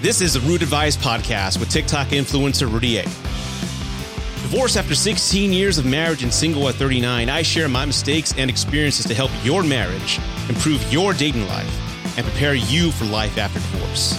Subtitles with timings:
[0.00, 3.02] This is the Root Advice Podcast with TikTok influencer Rudy A.
[3.02, 8.48] Divorced after 16 years of marriage and single at 39, I share my mistakes and
[8.48, 13.58] experiences to help your marriage, improve your dating life, and prepare you for life after
[13.58, 14.12] divorce.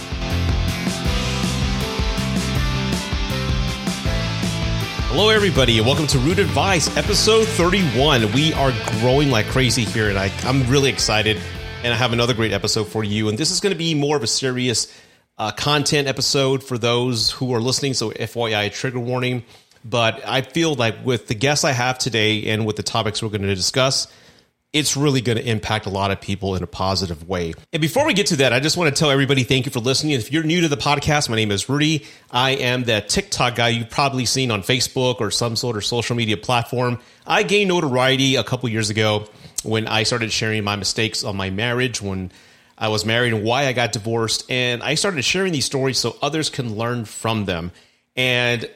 [5.07, 8.34] Hello, everybody, and welcome to Root Advice, episode 31.
[8.34, 11.39] We are growing like crazy here, and I, I'm really excited.
[11.86, 13.30] And I have another great episode for you.
[13.30, 14.93] And this is going to be more of a serious
[15.39, 17.93] uh, content episode for those who are listening.
[17.93, 19.43] So, FYI, trigger warning.
[19.84, 23.30] But I feel like with the guests I have today and with the topics we're
[23.30, 24.07] going to discuss,
[24.71, 27.53] it's really going to impact a lot of people in a positive way.
[27.73, 29.80] And before we get to that, I just want to tell everybody thank you for
[29.80, 30.13] listening.
[30.13, 32.05] If you're new to the podcast, my name is Rudy.
[32.30, 36.16] I am that TikTok guy you've probably seen on Facebook or some sort of social
[36.16, 36.99] media platform.
[37.25, 39.27] I gained notoriety a couple years ago
[39.63, 42.31] when I started sharing my mistakes on my marriage when
[42.79, 44.49] I was married and why I got divorced.
[44.49, 47.71] And I started sharing these stories so others can learn from them.
[48.16, 48.69] And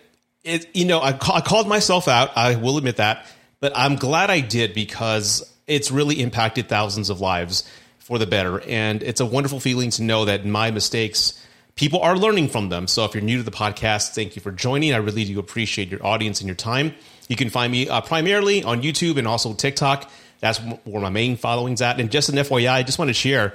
[0.43, 2.37] it, you know, I, I called myself out.
[2.37, 3.25] I will admit that,
[3.61, 7.63] but I'm glad I did because it's really impacted thousands of lives
[7.99, 8.59] for the better.
[8.61, 11.41] And it's a wonderful feeling to know that my mistakes,
[11.75, 12.88] people are learning from them.
[12.88, 14.93] So if you're new to the podcast, thank you for joining.
[14.93, 16.93] I really do appreciate your audience and your time.
[17.29, 20.11] You can find me uh, primarily on YouTube and also TikTok.
[20.41, 22.01] That's where my main following's at.
[22.01, 23.53] And just an FYI, I just want to share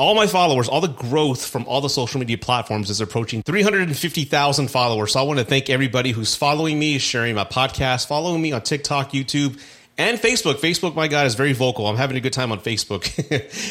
[0.00, 4.70] all my followers, all the growth from all the social media platforms is approaching 350,000
[4.70, 5.12] followers.
[5.12, 8.62] So I want to thank everybody who's following me, sharing my podcast, following me on
[8.62, 9.60] TikTok, YouTube,
[9.98, 10.54] and Facebook.
[10.54, 11.86] Facebook, my God, is very vocal.
[11.86, 13.04] I'm having a good time on Facebook.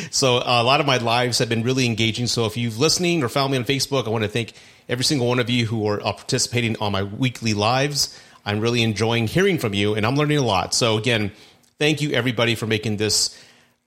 [0.13, 2.27] so a lot of my lives have been really engaging.
[2.27, 4.53] So if you've listening or found me on Facebook, I want to thank
[4.88, 8.16] every single one of you who are uh, participating on my weekly lives.
[8.45, 10.75] I'm really enjoying hearing from you, and I'm learning a lot.
[10.75, 11.31] So again,
[11.80, 13.35] thank you everybody for making this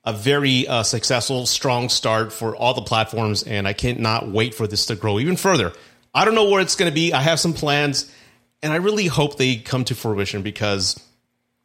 [0.05, 4.67] a very uh, successful, strong start for all the platforms, and I cannot wait for
[4.67, 5.71] this to grow even further.
[6.13, 7.13] I don't know where it's going to be.
[7.13, 8.13] I have some plans,
[8.61, 11.01] and I really hope they come to fruition because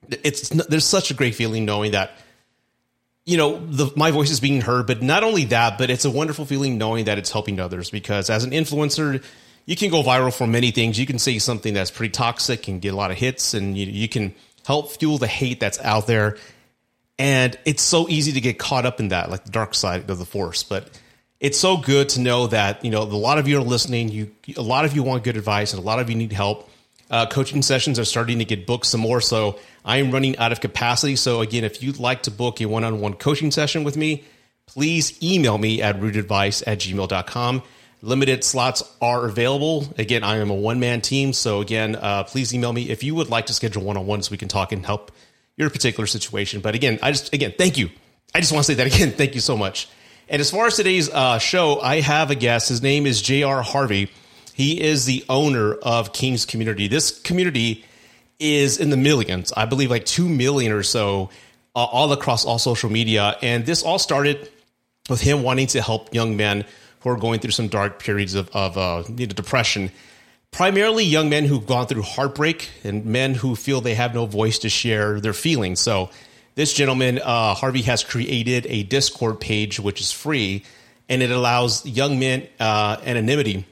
[0.09, 2.13] it's there's such a great feeling knowing that
[3.27, 4.87] you know the, my voice is being heard.
[4.87, 7.91] But not only that, but it's a wonderful feeling knowing that it's helping others.
[7.91, 9.23] Because as an influencer,
[9.67, 10.99] you can go viral for many things.
[10.99, 13.87] You can say something that's pretty toxic and get a lot of hits, and you,
[13.87, 14.33] you can
[14.65, 16.37] help fuel the hate that's out there
[17.19, 20.19] and it's so easy to get caught up in that, like the dark side of
[20.19, 20.63] the force.
[20.63, 20.89] But
[21.41, 24.09] it's so good to know that you know a lot of you are listening.
[24.09, 26.71] You, a lot of you want good advice, and a lot of you need help.
[27.11, 30.53] Uh, coaching sessions are starting to get booked some more, so I am running out
[30.53, 31.17] of capacity.
[31.17, 34.25] So again, if you'd like to book a one-on-one coaching session with me,
[34.67, 37.63] please email me at rootadvice at gmail.com.
[38.03, 39.87] Limited slots are available.
[39.97, 43.31] Again, I am a one-man team, so again, uh, please email me if you would
[43.31, 45.11] like to schedule one-on-one so we can talk and help
[45.59, 46.63] your particular situation.
[46.63, 47.91] But again, I just again thank you.
[48.35, 49.11] I just want to say that again.
[49.17, 49.89] Thank you so much.
[50.29, 52.69] And as far as today's uh, show, I have a guest.
[52.69, 53.63] His name is J.R.
[53.63, 54.11] Harvey.
[54.53, 56.89] He is the owner of Kings Community.
[56.89, 57.85] This community
[58.39, 59.53] is in the millions.
[59.57, 61.31] I believe like two million or so,
[61.75, 63.37] uh, all across all social media.
[63.41, 64.51] And this all started
[65.09, 66.67] with him wanting to help young men
[67.01, 69.91] who are going through some dark periods of, of uh, depression
[70.51, 74.59] primarily young men who've gone through heartbreak and men who feel they have no voice
[74.61, 75.81] to share their feelings.
[75.81, 76.11] So,
[76.55, 80.65] this gentleman, uh, Harvey, has created a Discord page which is free
[81.09, 83.65] and it allows young men uh, anonymity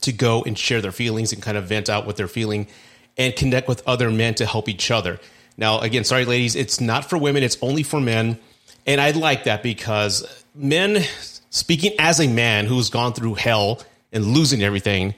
[0.00, 2.66] to go and share their feelings and kind of vent out what they're feeling
[3.16, 5.18] and connect with other men to help each other.
[5.56, 8.38] Now, again, sorry, ladies, it's not for women, it's only for men.
[8.86, 11.02] And I like that because men,
[11.50, 13.82] speaking as a man who's gone through hell
[14.12, 15.14] and losing everything,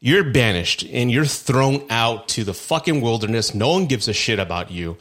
[0.00, 3.54] you're banished and you're thrown out to the fucking wilderness.
[3.54, 4.96] No one gives a shit about you.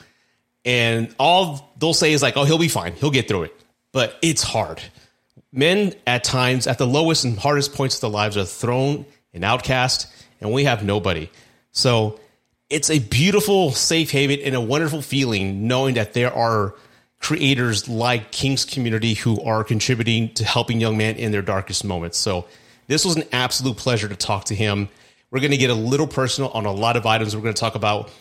[0.63, 2.93] And all they'll say is like, oh, he'll be fine.
[2.93, 3.61] He'll get through it.
[3.91, 4.81] But it's hard.
[5.51, 9.45] Men at times, at the lowest and hardest points of their lives, are thrown and
[9.45, 10.07] outcast,
[10.41, 11.29] and we have nobody.
[11.71, 12.19] So
[12.69, 16.73] it's a beautiful safe haven and a wonderful feeling knowing that there are
[17.19, 22.17] creators like Kings Community who are contributing to helping young men in their darkest moments.
[22.17, 22.47] So
[22.87, 24.89] this was an absolute pleasure to talk to him.
[25.31, 27.59] We're going to get a little personal on a lot of items we're going to
[27.59, 28.11] talk about.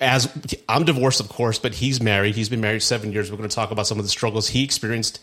[0.00, 0.32] As
[0.68, 2.34] I'm divorced, of course, but he's married.
[2.34, 3.30] He's been married seven years.
[3.30, 5.20] We're going to talk about some of the struggles he experienced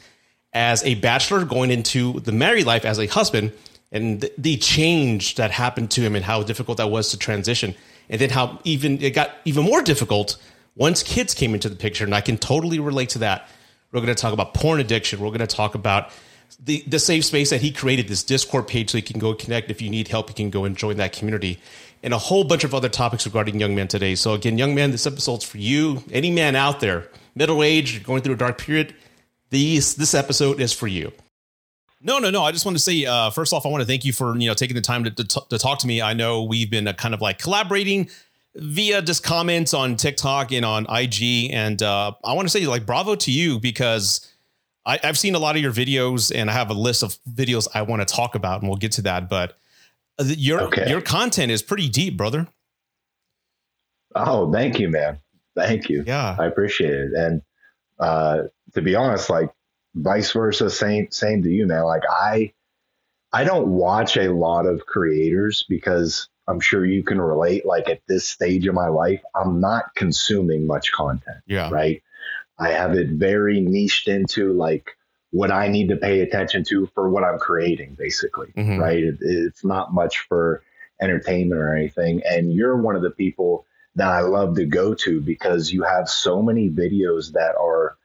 [0.53, 3.51] as a bachelor going into the married life as a husband
[3.91, 7.75] and the change that happened to him and how difficult that was to transition.
[8.09, 10.38] And then how even it got even more difficult
[10.75, 12.06] once kids came into the picture.
[12.06, 13.47] And I can totally relate to that.
[13.91, 15.19] We're going to talk about porn addiction.
[15.19, 16.12] We're going to talk about
[16.57, 19.69] the, the safe space that he created, this Discord page, so you can go connect.
[19.69, 21.60] If you need help, you can go and join that community.
[22.01, 24.16] And a whole bunch of other topics regarding young men today.
[24.16, 26.04] So, again, young men, this episode's for you.
[26.12, 28.96] Any man out there, middle age, going through a dark period,
[29.50, 31.12] these, this episode is for you.
[32.01, 32.44] No, no, no.
[32.44, 34.48] I just want to say, uh, first off, I want to thank you for you
[34.48, 36.01] know taking the time to, to, to talk to me.
[36.01, 38.10] I know we've been uh, kind of like collaborating
[38.56, 42.86] via just comments on TikTok and on IG, and uh, I want to say like
[42.86, 44.25] bravo to you because
[44.85, 47.67] I, I've seen a lot of your videos, and I have a list of videos
[47.73, 49.29] I want to talk about, and we'll get to that.
[49.29, 49.57] But
[50.19, 50.89] uh, your okay.
[50.89, 52.47] your content is pretty deep, brother.
[54.15, 55.19] Oh, thank you, man.
[55.55, 56.03] Thank you.
[56.05, 57.11] Yeah, I appreciate it.
[57.13, 57.41] And
[57.99, 58.43] uh,
[58.73, 59.49] to be honest, like
[59.95, 61.83] vice versa, same same to you, man.
[61.83, 62.53] Like I
[63.31, 67.65] I don't watch a lot of creators because I'm sure you can relate.
[67.65, 71.37] Like at this stage of my life, I'm not consuming much content.
[71.45, 71.69] Yeah.
[71.69, 72.01] Right.
[72.59, 74.97] I have it very niched into like
[75.31, 78.47] what I need to pay attention to for what I'm creating, basically.
[78.57, 78.79] Mm-hmm.
[78.79, 79.03] Right.
[79.03, 80.63] It, it's not much for
[81.01, 82.21] entertainment or anything.
[82.25, 83.65] And you're one of the people
[83.95, 87.97] that I love to go to because you have so many videos that are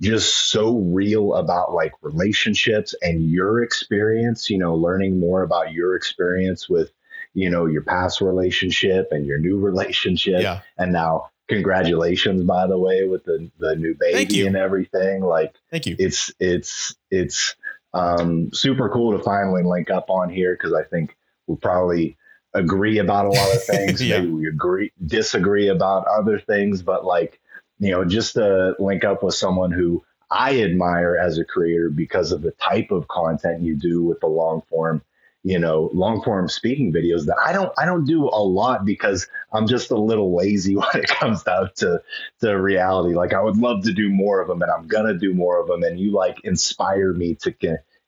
[0.00, 5.94] just so real about like relationships and your experience, you know, learning more about your
[5.94, 6.90] experience with,
[7.34, 10.42] you know, your past relationship and your new relationship.
[10.42, 10.60] Yeah.
[10.78, 15.22] And now congratulations by the way with the the new baby and everything.
[15.22, 15.96] Like Thank you.
[15.98, 17.54] It's it's it's
[17.92, 21.16] um super cool to finally link up on here because I think
[21.46, 22.16] we'll probably
[22.54, 24.02] agree about a lot of things.
[24.02, 24.20] yeah.
[24.20, 27.40] Maybe we agree, disagree about other things, but like,
[27.78, 32.32] you know, just to link up with someone who I admire as a creator because
[32.32, 35.02] of the type of content you do with the long form,
[35.42, 39.26] you know, long form speaking videos that I don't, I don't do a lot because
[39.52, 42.02] I'm just a little lazy when it comes down to,
[42.40, 43.14] to reality.
[43.14, 45.66] Like I would love to do more of them and I'm to do more of
[45.66, 45.82] them.
[45.82, 47.54] And you like inspire me to,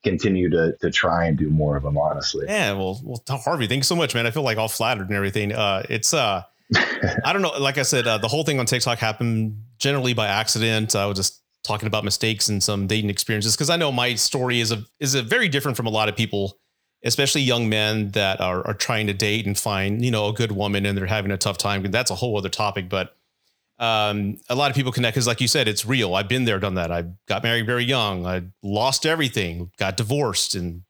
[0.02, 3.86] continue to to try and do more of them honestly yeah well well harvey thanks
[3.86, 6.42] so much man i feel like all flattered and everything uh it's uh
[7.24, 10.26] i don't know like i said uh, the whole thing on tiktok happened generally by
[10.26, 14.14] accident i was just talking about mistakes and some dating experiences because i know my
[14.14, 16.58] story is a is a very different from a lot of people
[17.04, 20.52] especially young men that are, are trying to date and find you know a good
[20.52, 23.16] woman and they're having a tough time that's a whole other topic but
[23.82, 26.14] um, a lot of people connect because, like you said, it's real.
[26.14, 26.92] I've been there, done that.
[26.92, 28.24] I got married very young.
[28.24, 30.82] I lost everything, got divorced, and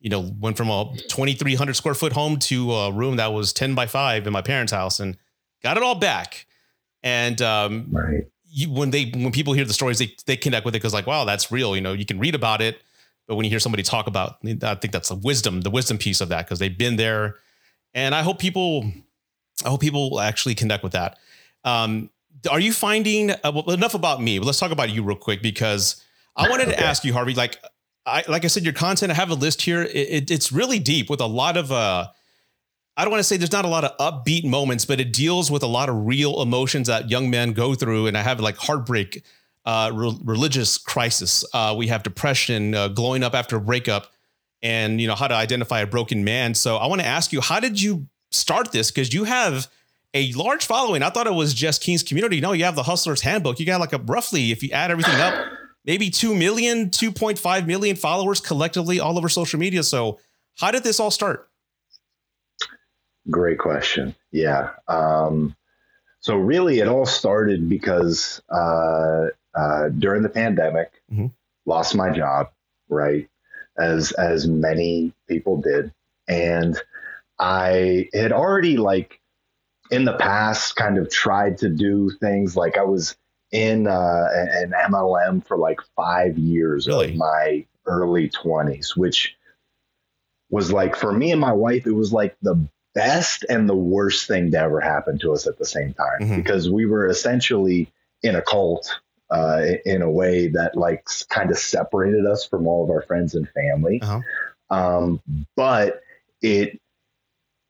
[0.00, 3.76] you know went from a 2,300 square foot home to a room that was 10
[3.76, 5.16] by five in my parents' house, and
[5.62, 6.46] got it all back.
[7.04, 8.24] And um, right.
[8.50, 11.06] you, when they when people hear the stories, they they connect with it because like,
[11.06, 11.76] wow, that's real.
[11.76, 12.82] You know, you can read about it,
[13.26, 16.20] but when you hear somebody talk about, I think that's the wisdom, the wisdom piece
[16.20, 17.36] of that because they've been there.
[17.94, 18.90] And I hope people,
[19.64, 21.18] I hope people actually connect with that.
[21.64, 22.10] Um,
[22.50, 24.38] are you finding uh, well, enough about me?
[24.38, 26.02] But let's talk about you real quick because
[26.36, 26.76] I wanted okay.
[26.76, 27.34] to ask you, Harvey.
[27.34, 27.58] Like,
[28.06, 29.10] I like I said, your content.
[29.12, 29.82] I have a list here.
[29.82, 31.72] It, it, it's really deep with a lot of.
[31.72, 32.08] uh
[32.96, 35.50] I don't want to say there's not a lot of upbeat moments, but it deals
[35.50, 38.06] with a lot of real emotions that young men go through.
[38.06, 39.24] And I have like heartbreak,
[39.64, 41.44] uh, re- religious crisis.
[41.52, 44.12] Uh, we have depression, uh, glowing up after a breakup,
[44.62, 46.54] and you know how to identify a broken man.
[46.54, 48.90] So I want to ask you, how did you start this?
[48.90, 49.68] Because you have
[50.14, 51.02] a large following.
[51.02, 52.40] I thought it was just King's community.
[52.40, 53.58] No, you have the Hustler's Handbook.
[53.58, 55.34] You got like a roughly, if you add everything up,
[55.84, 59.82] maybe 2 million, 2.5 million followers collectively all over social media.
[59.82, 60.18] So,
[60.56, 61.50] how did this all start?
[63.28, 64.14] Great question.
[64.30, 64.70] Yeah.
[64.86, 65.56] Um,
[66.20, 71.26] so, really, it all started because uh, uh, during the pandemic, mm-hmm.
[71.66, 72.50] lost my job,
[72.88, 73.28] right?
[73.76, 75.92] As as many people did,
[76.28, 76.80] and
[77.38, 79.20] I had already like
[79.90, 83.16] in the past kind of tried to do things like I was
[83.50, 87.10] in uh, an MLM for like five years really?
[87.10, 89.36] of my early 20s, which
[90.50, 94.26] was like for me and my wife, it was like the best and the worst
[94.26, 96.36] thing to ever happen to us at the same time mm-hmm.
[96.36, 99.00] because we were essentially in a cult
[99.30, 103.34] uh, in a way that like kind of separated us from all of our friends
[103.34, 104.00] and family.
[104.02, 104.20] Uh-huh.
[104.70, 105.20] Um,
[105.56, 106.00] but
[106.42, 106.80] it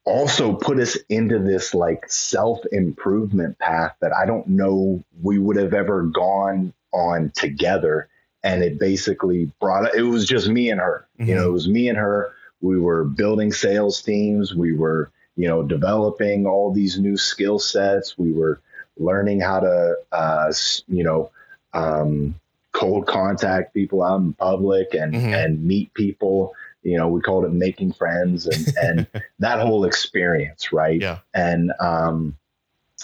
[0.04, 5.56] also put us into this like self improvement path that I don't know we would
[5.56, 8.08] have ever gone on together.
[8.42, 11.06] And it basically brought it was just me and her.
[11.18, 11.28] Mm-hmm.
[11.30, 12.32] You know, it was me and her.
[12.60, 14.54] We were building sales teams.
[14.54, 18.18] We were, you know, developing all these new skill sets.
[18.18, 18.60] We were
[18.98, 20.52] learning how to, uh,
[20.88, 21.30] you know,
[21.74, 22.34] um,
[22.72, 25.34] cold contact people out in public and mm-hmm.
[25.34, 26.54] and meet people
[26.84, 30.72] you know, we called it making friends and, and that whole experience.
[30.72, 31.00] Right.
[31.00, 31.18] Yeah.
[31.32, 32.36] And, um,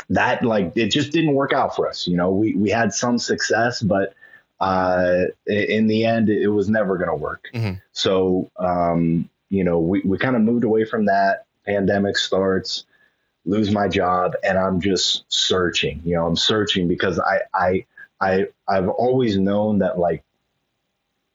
[0.08, 2.06] that like, it just didn't work out for us.
[2.06, 4.14] You know, we, we had some success, but,
[4.60, 7.48] uh, in the end, it was never going to work.
[7.52, 7.78] Mm-hmm.
[7.92, 11.46] So, um, you know, we, we kind of moved away from that.
[11.66, 12.84] Pandemic starts,
[13.46, 16.02] lose my job, and I'm just searching.
[16.04, 17.84] You know, I'm searching because I I
[18.20, 20.22] I I've always known that like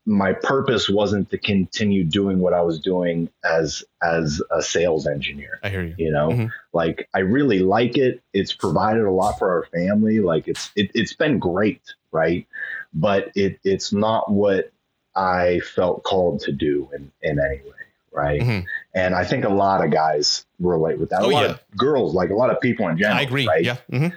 [0.06, 5.60] my purpose wasn't to continue doing what I was doing as as a sales engineer.
[5.64, 5.96] I hear you.
[5.98, 6.48] You know, mm-hmm.
[6.74, 8.22] like I really like it.
[8.34, 10.20] It's provided a lot for our family.
[10.20, 12.48] Like it's it, it's been great, right?
[12.94, 14.72] But it it's not what
[15.16, 17.72] I felt called to do in in any way,
[18.12, 18.42] right?
[18.42, 18.68] Mm-hmm.
[18.94, 21.22] And I think a lot of guys relate with that.
[21.22, 21.52] Oh, a lot yeah.
[21.52, 23.18] of girls, like a lot of people in general.
[23.18, 23.48] I agree.
[23.48, 23.64] Right?
[23.64, 23.78] Yeah.
[23.92, 24.16] Mm-hmm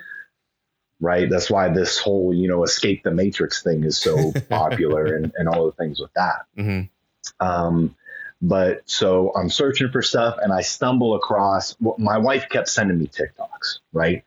[1.00, 1.28] right?
[1.30, 5.48] That's why this whole, you know, escape the matrix thing is so popular and, and
[5.48, 6.46] all the things with that.
[6.56, 7.46] Mm-hmm.
[7.46, 7.94] Um,
[8.40, 12.98] but so I'm searching for stuff and I stumble across what my wife kept sending
[12.98, 14.24] me TikToks, right?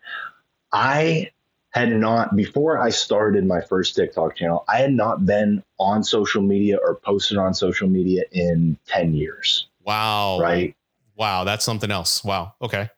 [0.73, 1.31] I
[1.71, 6.41] had not, before I started my first TikTok channel, I had not been on social
[6.41, 9.67] media or posted on social media in 10 years.
[9.83, 10.39] Wow.
[10.39, 10.75] Right.
[11.15, 11.45] Wow.
[11.45, 12.23] That's something else.
[12.23, 12.53] Wow.
[12.61, 12.89] Okay.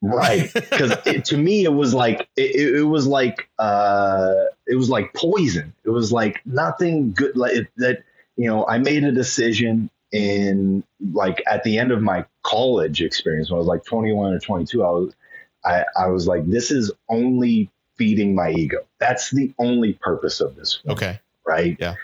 [0.00, 0.52] Right.
[0.54, 0.96] Because
[1.28, 4.34] to me, it was like, it, it, was like, uh,
[4.66, 5.74] it was like poison.
[5.84, 7.36] It was like nothing good.
[7.36, 8.04] Like it, that,
[8.36, 13.50] you know, I made a decision in like at the end of my college experience
[13.50, 15.14] when I was like 21 or 22, I was,
[15.64, 18.86] I, I was like, this is only feeding my ego.
[19.00, 20.80] That's the only purpose of this.
[20.88, 21.18] Okay.
[21.44, 21.76] Right.
[21.80, 21.94] Yeah.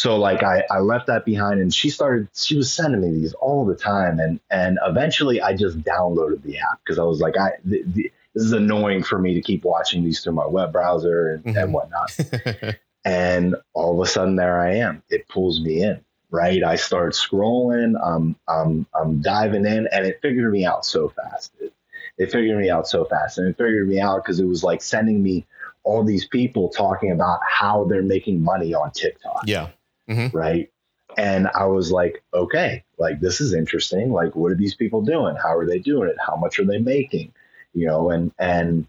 [0.00, 3.34] So like I, I left that behind and she started she was sending me these
[3.34, 7.36] all the time and and eventually I just downloaded the app because I was like
[7.36, 10.72] I the, the, this is annoying for me to keep watching these through my web
[10.72, 11.58] browser and, mm-hmm.
[11.58, 12.76] and whatnot.
[13.04, 15.02] and all of a sudden there I am.
[15.10, 16.02] It pulls me in.
[16.30, 16.64] Right.
[16.64, 17.92] I start scrolling.
[18.02, 21.52] I'm I'm I'm diving in and it figured me out so fast.
[21.60, 21.74] It,
[22.16, 23.36] it figured me out so fast.
[23.36, 25.44] And it figured me out because it was like sending me
[25.82, 29.42] all these people talking about how they're making money on TikTok.
[29.44, 29.68] Yeah
[30.10, 30.36] mm-hmm.
[30.36, 30.70] right?
[31.16, 34.12] And I was like, okay, like this is interesting.
[34.12, 35.36] Like, what are these people doing?
[35.36, 36.16] How are they doing it?
[36.24, 37.32] How much are they making?
[37.74, 38.86] You know, and and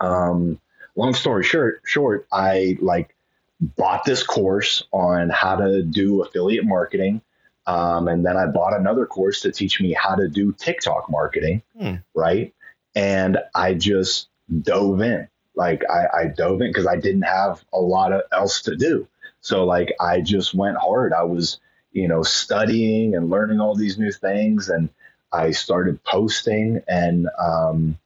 [0.00, 0.60] um,
[0.96, 3.14] long story short, short, I like
[3.60, 7.20] bought this course on how to do affiliate marketing.
[7.66, 11.62] Um, and then I bought another course to teach me how to do TikTok marketing,
[11.78, 11.94] hmm.
[12.14, 12.52] right?
[12.94, 14.28] And I just
[14.62, 15.28] dove in.
[15.54, 19.08] Like I, I dove in because I didn't have a lot of else to do.
[19.44, 21.12] So like I just went hard.
[21.12, 21.58] I was,
[21.92, 24.88] you know, studying and learning all these new things and
[25.32, 27.98] I started posting and um,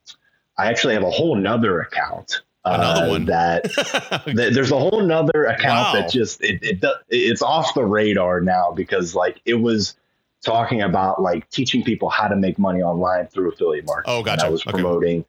[0.57, 2.41] I actually have a whole nother account.
[2.65, 3.63] Uh, Another one that,
[4.35, 6.01] that, there's a whole nother account wow.
[6.01, 9.95] that just it, it it's off the radar now because like it was
[10.43, 14.13] talking about like teaching people how to make money online through affiliate marketing.
[14.13, 14.41] Oh, gotcha.
[14.41, 15.27] And I was promoting, okay.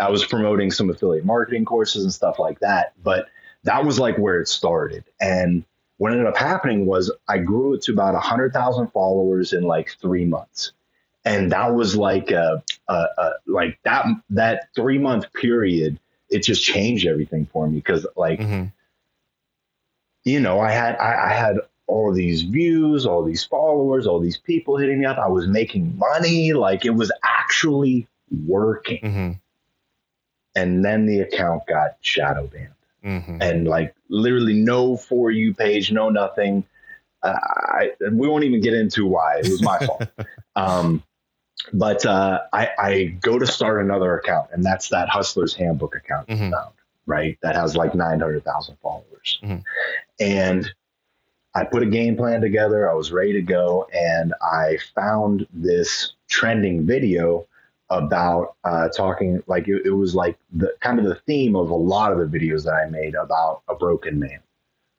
[0.00, 2.94] I was promoting some affiliate marketing courses and stuff like that.
[3.00, 3.28] But
[3.64, 5.04] that was like where it started.
[5.20, 5.64] And
[5.98, 10.24] what ended up happening was I grew it to about 100,000 followers in like three
[10.24, 10.72] months.
[11.24, 16.00] And that was like a, a, a like that that three month period.
[16.28, 18.64] It just changed everything for me because like, mm-hmm.
[20.24, 24.38] you know, I had I, I had all these views, all these followers, all these
[24.38, 25.18] people hitting me up.
[25.18, 26.52] I was making money.
[26.52, 28.08] Like it was actually
[28.44, 29.02] working.
[29.02, 29.32] Mm-hmm.
[30.56, 32.74] And then the account got shadow banned
[33.04, 33.40] mm-hmm.
[33.40, 36.64] and like literally no for you page, no nothing.
[37.22, 40.08] Uh, I, we won't even get into why it was my fault.
[40.56, 41.02] Um,
[41.72, 46.28] but uh, I, I, go to start another account, and that's that Hustler's Handbook account
[46.28, 46.50] mm-hmm.
[46.50, 46.74] found,
[47.06, 47.38] right?
[47.42, 49.38] That has like 900,000 followers.
[49.42, 49.58] Mm-hmm.
[50.18, 50.70] And
[51.54, 52.90] I put a game plan together.
[52.90, 57.46] I was ready to go, and I found this trending video
[57.92, 61.74] about uh, talking like it, it, was like the kind of the theme of a
[61.74, 64.40] lot of the videos that I made about a broken man,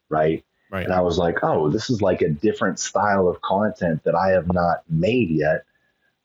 [0.09, 0.45] right?
[0.69, 0.85] Right.
[0.85, 4.29] And I was like, oh, this is like a different style of content that I
[4.29, 5.65] have not made yet.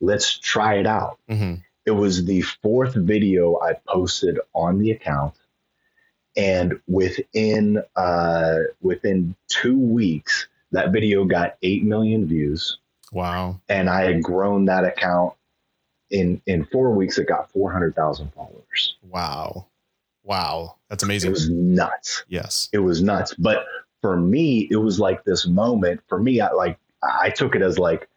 [0.01, 1.19] Let's try it out.
[1.31, 1.55] Mm-hmm.
[1.87, 5.35] It was the fourth video I posted on the account,
[6.37, 12.79] and within uh, within two weeks, that video got eight million views.
[13.11, 13.61] Wow!
[13.71, 15.33] And I had grown that account
[16.11, 18.97] in in four weeks, it got four hundred thousand followers.
[19.03, 19.67] Wow,
[20.23, 21.29] wow, that's amazing.
[21.29, 22.25] It was nuts.
[22.29, 23.35] Yes, it was nuts.
[23.35, 23.65] But
[24.01, 26.01] for me, it was like this moment.
[26.09, 28.09] For me, I like I took it as like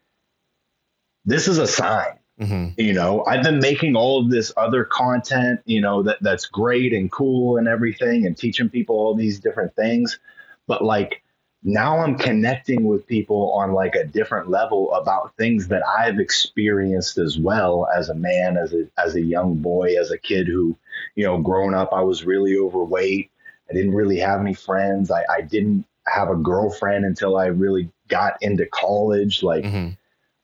[1.26, 2.18] this is a sign.
[2.40, 2.80] Mm-hmm.
[2.80, 6.92] You know, I've been making all of this other content, you know, that that's great
[6.92, 10.20] and cool and everything, and teaching people all these different things.
[10.66, 11.22] But like
[11.64, 17.18] now I'm connecting with people on like a different level about things that I've experienced
[17.20, 20.76] as well as a man, as a as a young boy, as a kid who,
[21.16, 23.30] you know, growing up I was really overweight.
[23.70, 25.12] I didn't really have any friends.
[25.12, 29.44] I, I didn't have a girlfriend until I really got into college.
[29.44, 29.90] Like mm-hmm.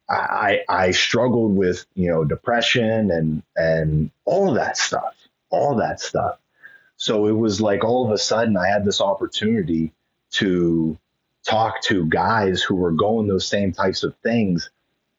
[0.08, 5.16] I I struggled with, you know, depression and and all of that stuff.
[5.50, 6.38] All that stuff.
[6.98, 9.94] So it was like all of a sudden I had this opportunity
[10.32, 10.98] to
[11.48, 14.70] talk to guys who were going those same types of things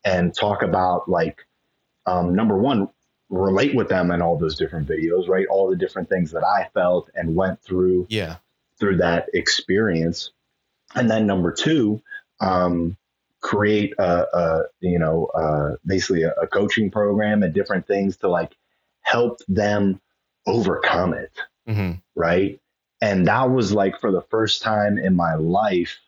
[0.04, 1.46] and talk about like
[2.06, 2.88] um, number one
[3.30, 5.46] relate with them in all those different videos right?
[5.48, 8.36] All the different things that i felt and went through yeah.
[8.78, 10.30] through that experience.
[10.94, 12.02] And then number two
[12.40, 12.96] um,
[13.40, 18.28] create a, a, you know uh, basically a, a coaching program and different things to
[18.28, 18.54] like
[19.02, 20.00] help them
[20.46, 21.32] overcome it
[21.68, 21.92] mm-hmm.
[22.14, 22.60] right?
[23.00, 25.98] And that was like for the first time in my life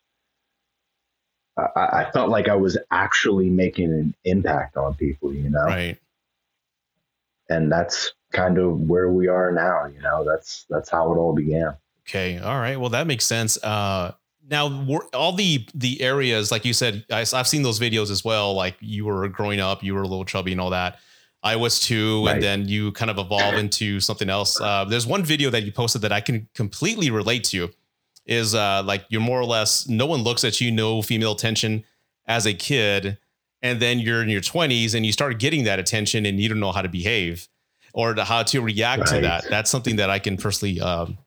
[1.76, 5.64] I, I, felt like I was actually making an impact on people, you know?
[5.64, 5.98] Right.
[7.48, 11.34] And that's kind of where we are now, you know, that's, that's how it all
[11.34, 11.76] began.
[12.08, 12.38] Okay.
[12.38, 12.78] All right.
[12.78, 13.62] Well, that makes sense.
[13.62, 14.12] Uh,
[14.48, 18.54] now all the, the areas, like you said, I, I've seen those videos as well.
[18.54, 20.98] Like you were growing up, you were a little chubby and all that.
[21.42, 22.34] I was too, right.
[22.34, 24.60] and then you kind of evolve into something else.
[24.60, 27.70] Uh, there's one video that you posted that I can completely relate to
[28.26, 31.84] is uh, like you're more or less no one looks at you, no female attention
[32.26, 33.18] as a kid,
[33.62, 36.60] and then you're in your 20s and you start getting that attention and you don't
[36.60, 37.48] know how to behave
[37.92, 39.16] or to how to react right.
[39.16, 39.44] to that.
[39.48, 41.18] That's something that I can personally um,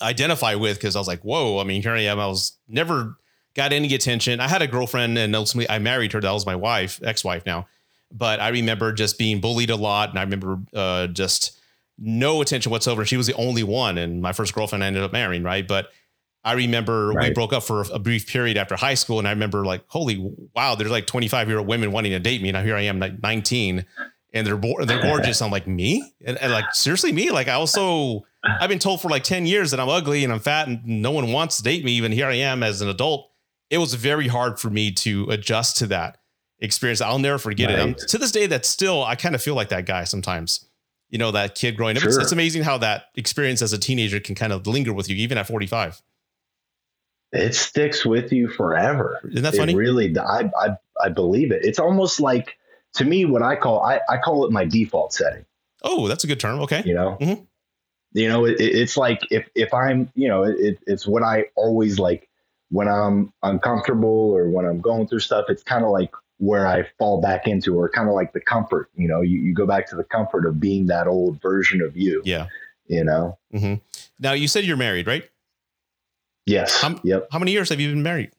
[0.00, 1.58] identify with because I was like, whoa.
[1.58, 2.18] I mean, here I am.
[2.18, 3.16] I was never
[3.54, 4.40] got any attention.
[4.40, 6.20] I had a girlfriend and ultimately I married her.
[6.20, 7.66] That was my wife, ex-wife now.
[8.10, 11.58] But I remember just being bullied a lot, and I remember uh, just
[11.98, 13.06] no attention whatsoever.
[13.06, 15.66] She was the only one, and my first girlfriend I ended up marrying, right?
[15.66, 15.90] But
[16.44, 17.28] I remember right.
[17.28, 20.34] we broke up for a brief period after high school, and I remember like, holy
[20.54, 22.50] wow, there's like 25 year old women wanting to date me.
[22.50, 23.84] Now here I am, like 19,
[24.34, 25.40] and they're bo- they're gorgeous.
[25.40, 27.30] I'm like me, and, and, like seriously me.
[27.30, 30.40] Like I also I've been told for like 10 years that I'm ugly and I'm
[30.40, 31.92] fat and no one wants to date me.
[31.92, 33.30] Even here I am as an adult.
[33.70, 36.18] It was very hard for me to adjust to that
[36.58, 37.00] experience.
[37.00, 37.90] I'll never forget right.
[37.90, 38.08] it.
[38.08, 40.66] to this day, that still I kind of feel like that guy sometimes.
[41.08, 42.02] You know, that kid growing up.
[42.02, 42.08] Sure.
[42.08, 45.16] It's, it's amazing how that experience as a teenager can kind of linger with you,
[45.16, 46.02] even at 45
[47.32, 49.20] it sticks with you forever.
[49.24, 49.72] Isn't that funny?
[49.72, 50.68] It really, I, I,
[51.00, 51.64] I believe it.
[51.64, 52.58] It's almost like
[52.94, 55.46] to me what I call I, I call it my default setting.
[55.82, 56.60] Oh, that's a good term.
[56.60, 57.42] Okay, you know, mm-hmm.
[58.12, 61.98] you know, it, it's like if if I'm, you know, it, it's what I always
[61.98, 62.28] like
[62.68, 65.46] when I'm uncomfortable or when I'm going through stuff.
[65.48, 68.90] It's kind of like where I fall back into, or kind of like the comfort.
[68.94, 71.96] You know, you, you go back to the comfort of being that old version of
[71.96, 72.22] you.
[72.24, 72.46] Yeah.
[72.86, 73.38] You know.
[73.54, 73.74] Mm-hmm.
[74.18, 75.28] Now you said you're married, right?
[76.46, 76.80] Yes.
[76.80, 77.28] How, yep.
[77.30, 78.30] How many years have you been married?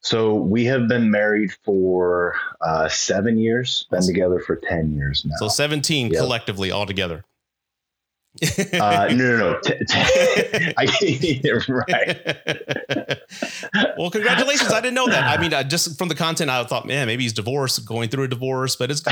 [0.00, 3.86] So we have been married for uh, seven years.
[3.90, 5.34] Been together for ten years now.
[5.38, 6.20] So seventeen yep.
[6.20, 7.24] collectively altogether.
[8.42, 9.60] uh, no, no, no.
[9.64, 10.86] T- t- I,
[11.68, 13.18] right.
[13.98, 14.72] well, congratulations.
[14.72, 15.24] I didn't know that.
[15.24, 18.24] I mean, uh, just from the content, I thought, man, maybe he's divorced, going through
[18.24, 19.02] a divorce, but it's,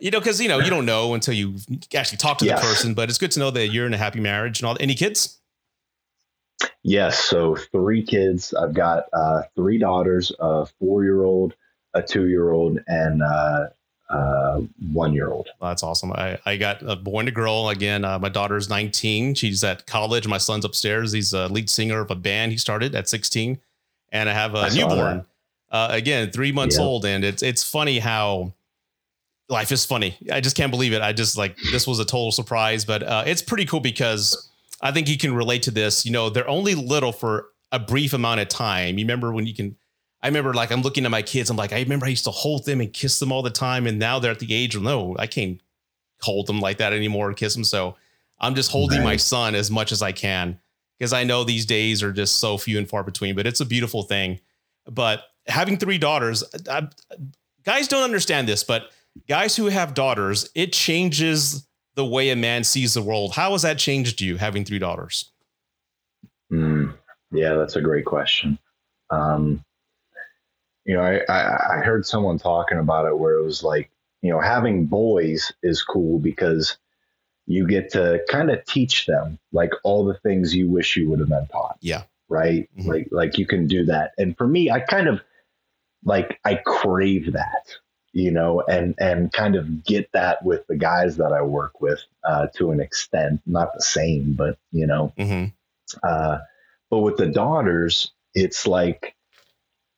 [0.00, 1.56] you know, because, you know, you don't know until you
[1.94, 2.58] actually talk to yes.
[2.58, 4.78] the person, but it's good to know that you're in a happy marriage and all.
[4.80, 5.40] Any kids?
[6.82, 7.18] Yes.
[7.18, 8.52] So three kids.
[8.54, 11.54] I've got uh, three daughters, a four year old,
[11.94, 13.66] a two year old, and uh,
[14.10, 14.60] uh,
[14.92, 15.48] one year old.
[15.60, 16.12] That's awesome.
[16.12, 17.68] I, I got a boy and a girl.
[17.68, 19.34] Again, uh, my daughter's 19.
[19.34, 20.26] She's at college.
[20.26, 21.12] My son's upstairs.
[21.12, 23.58] He's a lead singer of a band he started at 16.
[24.12, 25.24] And I have a I newborn.
[25.70, 26.84] Uh, again, three months yep.
[26.84, 27.04] old.
[27.04, 28.52] And it's it's funny how
[29.48, 30.16] life is funny.
[30.30, 31.02] I just can't believe it.
[31.02, 34.48] I just like this was a total surprise, but uh, it's pretty cool because
[34.84, 36.04] I think you can relate to this.
[36.04, 38.98] You know, they're only little for a brief amount of time.
[38.98, 39.76] You remember when you can,
[40.22, 41.48] I remember like I'm looking at my kids.
[41.48, 43.86] I'm like, I remember I used to hold them and kiss them all the time.
[43.86, 45.60] And now they're at the age of no, I can't
[46.20, 47.64] hold them like that anymore and kiss them.
[47.64, 47.96] So
[48.38, 49.04] I'm just holding right.
[49.04, 50.60] my son as much as I can
[50.98, 53.66] because I know these days are just so few and far between, but it's a
[53.66, 54.38] beautiful thing.
[54.86, 56.88] But having three daughters, I,
[57.64, 58.90] guys don't understand this, but
[59.28, 63.34] guys who have daughters, it changes the way a man sees the world.
[63.34, 65.30] How has that changed you having three daughters?
[66.52, 66.94] Mm,
[67.32, 68.58] yeah, that's a great question.
[69.10, 69.64] Um,
[70.84, 73.90] you know, I, I, I heard someone talking about it where it was like,
[74.22, 76.76] you know, having boys is cool because
[77.46, 81.20] you get to kind of teach them like all the things you wish you would
[81.20, 81.76] have been taught.
[81.80, 82.04] Yeah.
[82.28, 82.68] Right.
[82.78, 82.88] Mm-hmm.
[82.88, 84.12] Like, like you can do that.
[84.18, 85.20] And for me, I kind of
[86.04, 87.76] like, I crave that
[88.14, 92.00] you know, and and kind of get that with the guys that I work with
[92.22, 95.46] uh, to an extent, not the same, but you know, mm-hmm.
[96.02, 96.38] uh,
[96.90, 99.16] but with the daughters, it's like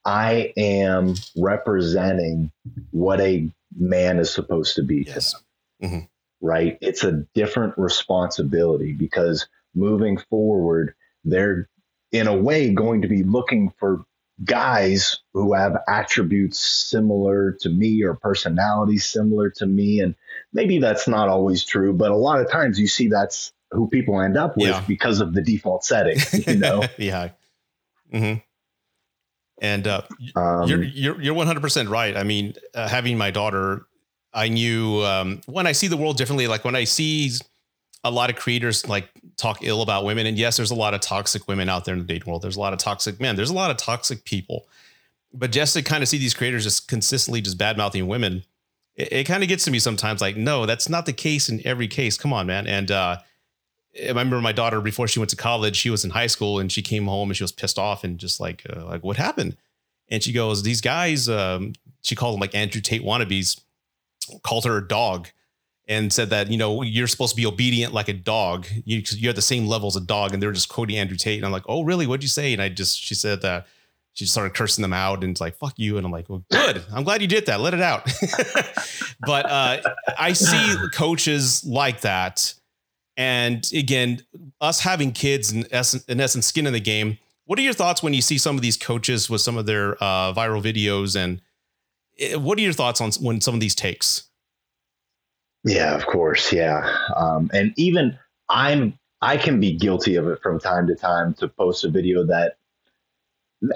[0.05, 2.53] I am representing
[2.91, 5.05] what a man is supposed to be.
[5.07, 5.35] Yes.
[5.83, 6.07] Mm-hmm.
[6.41, 6.79] Right.
[6.81, 11.69] It's a different responsibility because moving forward, they're
[12.13, 14.05] in a way going to be looking for
[14.45, 20.01] guys who have attributes similar to me or personalities similar to me.
[20.01, 20.15] And
[20.53, 24.21] maybe that's not always true, but a lot of times you see that's who people
[24.21, 24.85] end up with yeah.
[24.87, 26.85] because of the default setting, you know?
[26.99, 27.31] yeah.
[28.13, 28.41] Mm-hmm.
[29.63, 30.03] And uh,
[30.35, 32.15] um, you're you're you're 100 percent right.
[32.15, 33.87] I mean, uh, having my daughter,
[34.35, 36.47] I knew um, when I see the world differently.
[36.47, 37.31] Like when I see
[38.09, 41.01] a lot of creators like talk ill about women, and yes, there's a lot of
[41.01, 42.43] toxic women out there in the dating world.
[42.43, 43.37] There's a lot of toxic men.
[43.37, 44.67] There's a lot of toxic people.
[45.33, 48.45] But just to kind of see these creators just consistently just bad mouthing women,
[48.95, 50.21] it, it kind of gets to me sometimes.
[50.21, 52.17] Like, no, that's not the case in every case.
[52.17, 52.67] Come on, man.
[52.67, 53.19] And uh,
[54.03, 56.71] I remember my daughter before she went to college, she was in high school and
[56.71, 59.57] she came home and she was pissed off and just like, uh, like what happened?
[60.09, 63.61] And she goes, these guys, um, she called them like Andrew Tate wannabes,
[64.43, 65.29] called her a dog
[65.89, 68.67] and said that, you know, you're supposed to be obedient like a dog.
[68.85, 70.33] You, you're at the same level as a dog.
[70.33, 71.39] And they're just quoting Andrew Tate.
[71.39, 72.07] And I'm like, oh, really?
[72.07, 72.53] What'd you say?
[72.53, 73.67] And I just, she said that
[74.13, 75.97] she started cursing them out and it's like, fuck you.
[75.97, 76.83] And I'm like, well, good.
[76.93, 77.61] I'm glad you did that.
[77.61, 78.11] Let it out.
[79.21, 79.81] but uh,
[80.19, 82.55] I see coaches like that
[83.17, 84.23] and again,
[84.61, 87.19] us having kids in essence, in essence, skin in the game.
[87.47, 89.95] What are your thoughts when you see some of these coaches with some of their
[90.03, 91.17] uh, viral videos?
[91.17, 91.41] And
[92.19, 94.25] eh, what are your thoughts on when some of these takes?
[95.67, 96.53] Yeah, of course.
[96.53, 96.89] Yeah.
[97.15, 101.49] Um, and even I'm, I can be guilty of it from time to time to
[101.49, 102.57] post a video that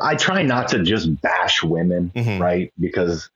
[0.01, 2.41] I try not to just bash women, mm-hmm.
[2.41, 2.73] right?
[2.79, 3.29] Because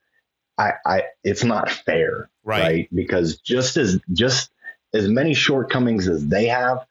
[0.56, 2.62] I, I, it's not fair, right.
[2.62, 2.88] right?
[2.94, 4.52] Because just as, just
[4.92, 6.86] as many shortcomings as they have,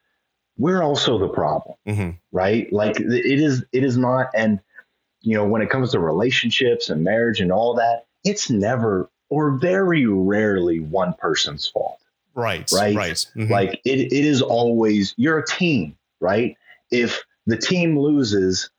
[0.57, 2.09] we're also the problem, mm-hmm.
[2.33, 2.71] right?
[2.73, 4.27] Like it is, it is not.
[4.35, 4.59] And,
[5.21, 9.57] you know, when it comes to relationships and marriage and all that, it's never or
[9.57, 11.99] very rarely one person's fault.
[12.35, 12.69] Right.
[12.71, 12.95] Right.
[12.95, 13.13] Right.
[13.35, 13.51] Mm-hmm.
[13.51, 16.55] Like it, it is always, you're a team, right?
[16.91, 18.69] If the team loses,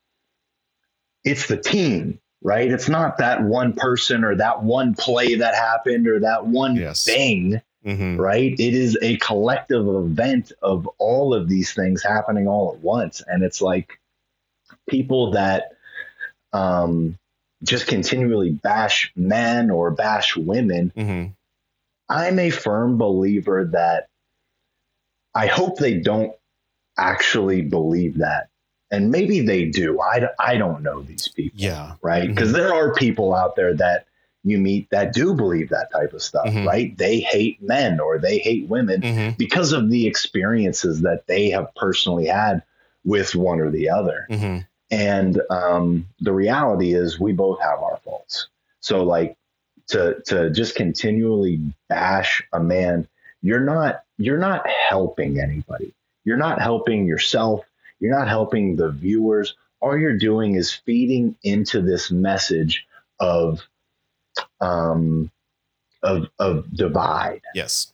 [1.25, 2.71] it's the team, right?
[2.71, 7.05] It's not that one person or that one play that happened or that one yes.
[7.05, 8.17] thing mm-hmm.
[8.17, 8.53] right?
[8.53, 13.23] It is a collective event of all of these things happening all at once.
[13.27, 14.01] And it's like
[14.89, 15.73] people that
[16.53, 17.19] um,
[17.65, 20.93] just continually bash men or bash women.
[20.97, 21.33] Mm-hmm.
[22.09, 24.09] I'm a firm believer that
[25.35, 26.33] I hope they don't
[26.97, 28.49] actually believe that.
[28.91, 30.01] And maybe they do.
[30.01, 31.59] I, I don't know these people.
[31.59, 31.95] Yeah.
[32.03, 32.29] Right.
[32.29, 32.59] Because mm-hmm.
[32.59, 34.07] there are people out there that
[34.45, 36.67] you meet that do believe that type of stuff, mm-hmm.
[36.67, 36.97] right?
[36.97, 39.37] They hate men or they hate women mm-hmm.
[39.39, 42.63] because of the experiences that they have personally had
[43.05, 44.27] with one or the other.
[44.95, 48.47] And um, the reality is, we both have our faults.
[48.79, 49.37] So, like,
[49.89, 53.09] to to just continually bash a man,
[53.43, 55.93] you're not you're not helping anybody.
[56.25, 57.65] You're not helping yourself.
[57.99, 59.57] You're not helping the viewers.
[59.81, 62.87] All you're doing is feeding into this message
[63.19, 63.63] of
[64.61, 65.31] um,
[66.05, 67.43] of of divide.
[67.55, 67.93] Yes.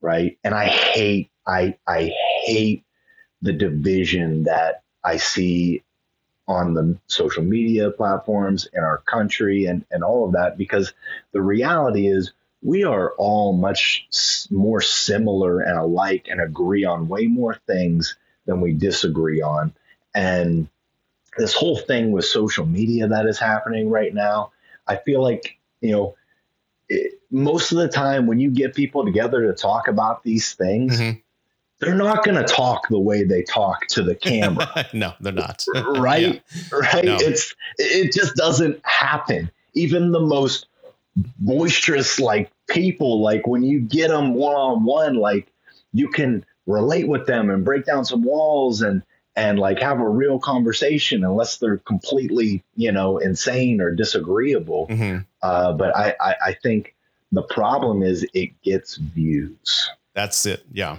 [0.00, 0.38] Right.
[0.44, 2.84] And I hate I I hate
[3.42, 5.82] the division that I see
[6.48, 10.94] on the social media platforms in our country and, and all of that because
[11.32, 12.32] the reality is
[12.62, 14.08] we are all much
[14.50, 19.74] more similar and alike and agree on way more things than we disagree on.
[20.14, 20.68] And
[21.36, 24.52] this whole thing with social media that is happening right now,
[24.86, 26.16] I feel like you know,
[26.88, 30.98] it, most of the time when you get people together to talk about these things,
[30.98, 31.18] mm-hmm.
[31.80, 34.86] They're not going to talk the way they talk to the camera.
[34.92, 35.64] no, they're not.
[35.74, 36.42] right?
[36.52, 36.78] Yeah.
[36.78, 37.04] Right?
[37.04, 37.16] No.
[37.20, 39.50] It's it just doesn't happen.
[39.74, 40.66] Even the most
[41.38, 45.50] boisterous like people like when you get them one on one like
[45.92, 49.02] you can relate with them and break down some walls and
[49.34, 55.18] and like have a real conversation unless they're completely you know insane or disagreeable mm-hmm.
[55.42, 56.94] uh, but I, I, I think
[57.32, 60.98] the problem is it gets views that's it yeah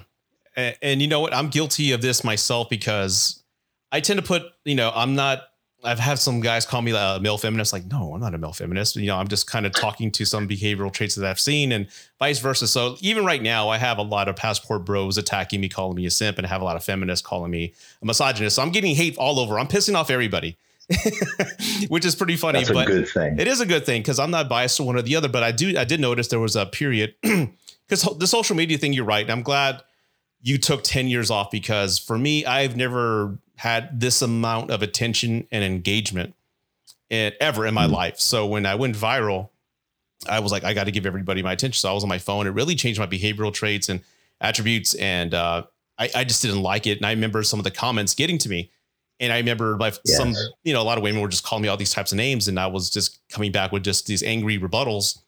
[0.55, 3.43] and, and you know what i'm guilty of this myself because
[3.91, 5.43] i tend to put you know i'm not
[5.83, 7.71] I've had some guys call me a male feminist.
[7.71, 8.97] Like, no, I'm not a male feminist.
[8.97, 11.87] You know, I'm just kind of talking to some behavioral traits that I've seen and
[12.19, 12.67] vice versa.
[12.67, 16.05] So even right now, I have a lot of passport bros attacking me, calling me
[16.05, 18.57] a simp, and I have a lot of feminists calling me a misogynist.
[18.57, 19.57] So I'm getting hate all over.
[19.57, 20.57] I'm pissing off everybody.
[21.89, 22.57] which is pretty funny.
[22.59, 23.37] That's a but good thing.
[23.37, 25.29] It is a good thing because I'm not biased to one or the other.
[25.29, 28.93] But I do, I did notice there was a period because the social media thing.
[28.93, 29.29] You're right.
[29.29, 29.83] I'm glad
[30.41, 35.47] you took 10 years off because for me, I've never had this amount of attention
[35.51, 36.33] and engagement
[37.09, 37.93] in, ever in my mm-hmm.
[37.93, 38.19] life.
[38.19, 39.49] So when I went viral,
[40.27, 41.79] I was like, I got to give everybody my attention.
[41.79, 42.47] So I was on my phone.
[42.47, 44.01] It really changed my behavioral traits and
[44.41, 44.93] attributes.
[44.95, 45.63] And uh,
[45.97, 46.97] I, I, just didn't like it.
[46.97, 48.71] And I remember some of the comments getting to me.
[49.19, 50.17] And I remember like yes.
[50.17, 52.17] some, you know, a lot of women were just calling me all these types of
[52.17, 52.47] names.
[52.47, 55.19] And I was just coming back with just these angry rebuttals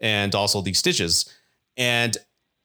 [0.00, 1.32] and also these stitches.
[1.76, 2.16] And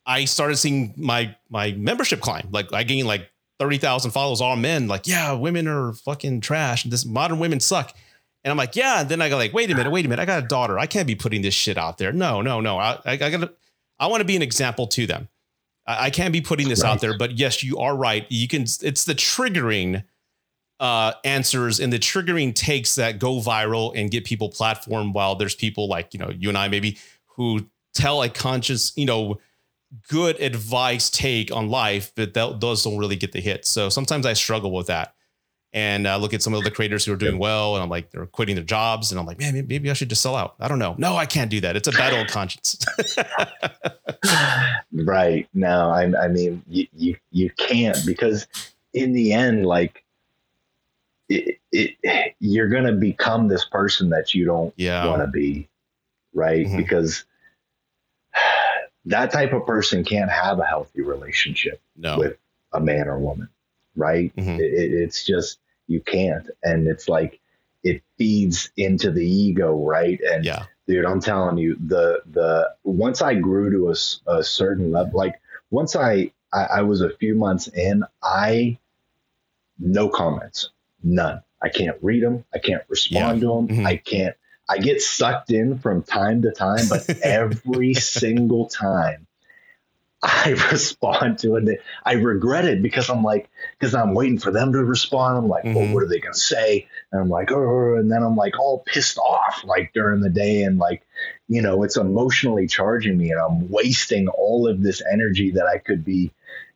[0.07, 2.47] I started seeing my my membership climb.
[2.51, 6.83] Like I gained like 30,000 followers, all men, like, yeah, women are fucking trash.
[6.83, 7.93] This modern women suck.
[8.43, 9.01] And I'm like, yeah.
[9.01, 10.21] And then I go like, wait a minute, wait a minute.
[10.21, 10.77] I got a daughter.
[10.77, 12.11] I can't be putting this shit out there.
[12.11, 12.77] No, no, no.
[12.77, 13.51] I, I, I gotta,
[13.99, 15.27] I want to be an example to them.
[15.85, 16.91] I, I can't be putting this right.
[16.91, 18.25] out there, but yes, you are right.
[18.29, 20.03] You can, it's the triggering
[20.79, 25.55] uh, answers and the triggering takes that go viral and get people platform while there's
[25.55, 26.99] people like, you know, you and I maybe
[27.35, 29.39] who tell a conscious, you know,
[30.09, 33.65] good advice take on life, but that, those don't really get the hit.
[33.65, 35.13] So sometimes I struggle with that.
[35.73, 38.09] And I look at some of the creators who are doing well, and I'm like,
[38.09, 40.55] they're quitting their jobs, and I'm like, man, maybe I should just sell out.
[40.59, 40.95] I don't know.
[40.97, 41.75] No, I can't do that.
[41.75, 42.83] It's a battle of conscience.
[44.93, 45.47] right.
[45.53, 48.47] No, I, I mean, you, you you can't because
[48.93, 50.05] in the end, like,
[51.27, 55.05] it, it you're gonna become this person that you don't yeah.
[55.05, 55.67] want to be,
[56.33, 56.65] right?
[56.65, 56.77] Mm-hmm.
[56.77, 57.25] Because
[59.07, 62.17] that type of person can't have a healthy relationship no.
[62.17, 62.37] with
[62.73, 63.49] a man or woman,
[63.95, 64.35] right?
[64.35, 64.59] Mm-hmm.
[64.59, 67.39] It, it's just you can't, and it's like
[67.83, 70.19] it feeds into the ego, right?
[70.21, 70.65] And yeah.
[70.87, 75.35] dude, I'm telling you, the the once I grew to a, a certain level, like
[75.71, 78.77] once I, I I was a few months in, I
[79.79, 80.69] no comments,
[81.01, 81.41] none.
[81.61, 82.43] I can't read them.
[82.53, 83.47] I can't respond yeah.
[83.47, 83.67] to them.
[83.67, 83.87] Mm-hmm.
[83.87, 84.35] I can't
[84.69, 89.27] I get sucked in from time to time, but every single time
[90.21, 93.49] I respond to it, I regret it because I'm like,
[93.79, 95.37] because I'm waiting for them to respond.
[95.37, 95.75] I'm like, mm-hmm.
[95.75, 96.87] well, what are they going to say?
[97.11, 100.63] And I'm like, oh, and then I'm like all pissed off like during the day.
[100.63, 101.05] And like,
[101.47, 105.77] you know, it's emotionally charging me and I'm wasting all of this energy that I
[105.77, 106.31] could be,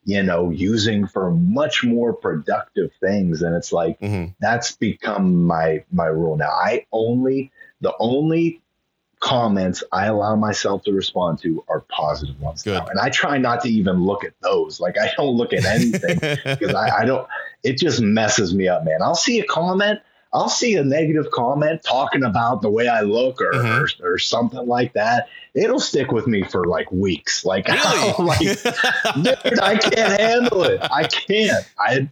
[0.05, 3.41] you know, using for much more productive things.
[3.41, 4.31] And it's like, mm-hmm.
[4.39, 6.51] that's become my, my rule now.
[6.51, 7.51] I only,
[7.81, 8.61] the only
[9.21, 12.73] comments I allow myself to respond to are positive ones Good.
[12.73, 12.87] now.
[12.87, 14.79] And I try not to even look at those.
[14.79, 17.27] Like I don't look at anything because I, I, don't,
[17.63, 19.01] it just messes me up, man.
[19.01, 19.99] I'll see a comment.
[20.33, 24.03] I'll see a negative comment talking about the way I look or, mm-hmm.
[24.03, 25.27] or, or, something like that.
[25.53, 27.43] It'll stick with me for like weeks.
[27.43, 28.13] Like, really?
[28.17, 30.79] like dude, I can't handle it.
[30.81, 31.65] I can't.
[31.77, 32.09] I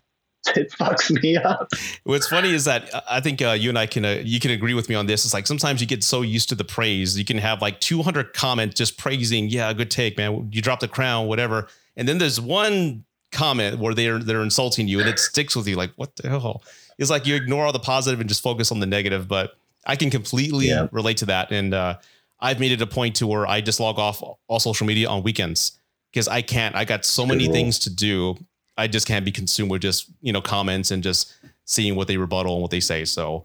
[0.55, 1.69] it fucks me up.
[2.03, 4.51] What's funny is that uh, I think uh, you and I can uh, you can
[4.51, 5.25] agree with me on this.
[5.25, 8.33] It's like sometimes you get so used to the praise, you can have like 200
[8.33, 10.49] comments just praising, yeah, good take, man.
[10.51, 14.99] You dropped the crown, whatever, and then there's one comment where they're they're insulting you,
[14.99, 15.75] and it sticks with you.
[15.75, 16.63] Like, what the hell?
[16.97, 19.27] It's like you ignore all the positive and just focus on the negative.
[19.27, 20.87] But I can completely yeah.
[20.91, 21.97] relate to that, and uh,
[22.39, 25.23] I've made it a point to where I just log off all social media on
[25.23, 25.79] weekends
[26.11, 26.75] because I can't.
[26.75, 28.37] I got so many things to do
[28.79, 32.17] I just can't be consumed with just you know comments and just seeing what they
[32.17, 33.05] rebuttal and what they say.
[33.05, 33.43] So,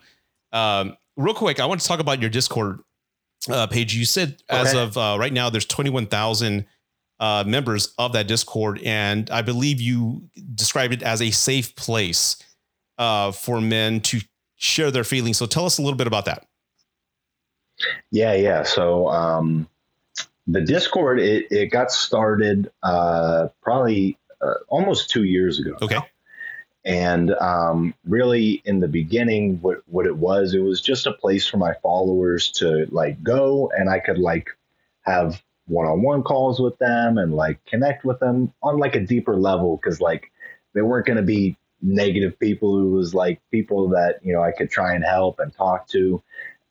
[0.52, 2.80] um, real quick, I want to talk about your Discord
[3.50, 3.94] uh, page.
[3.94, 4.60] You said okay.
[4.60, 6.64] as of uh, right now, there's 21,000
[7.20, 12.36] uh, members of that Discord, and I believe you described it as a safe place
[12.98, 14.20] uh, for men to
[14.56, 15.36] share their feelings.
[15.36, 16.46] So, tell us a little bit about that.
[18.12, 18.62] Yeah, yeah.
[18.62, 19.68] So, um,
[20.46, 25.76] the Discord it, it got started uh, probably uh, almost two years ago.
[25.80, 25.98] Okay.
[26.84, 31.46] And um, really, in the beginning, what what it was, it was just a place
[31.46, 34.50] for my followers to like go, and I could like
[35.02, 39.78] have one-on-one calls with them and like connect with them on like a deeper level
[39.78, 40.30] because like
[40.74, 44.52] they weren't going to be negative people It was like people that you know I
[44.52, 46.22] could try and help and talk to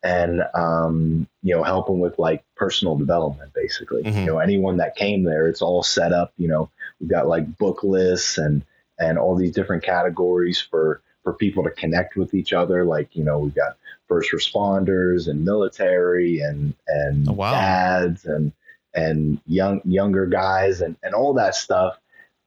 [0.03, 4.19] and um, you know help them with like personal development basically mm-hmm.
[4.19, 6.69] you know anyone that came there it's all set up you know
[7.03, 8.63] We've got like book lists and
[8.97, 12.85] and all these different categories for for people to connect with each other.
[12.85, 13.75] Like you know, we've got
[14.07, 17.51] first responders and military and and oh, wow.
[17.51, 18.53] dads and
[18.95, 21.99] and young younger guys and and all that stuff.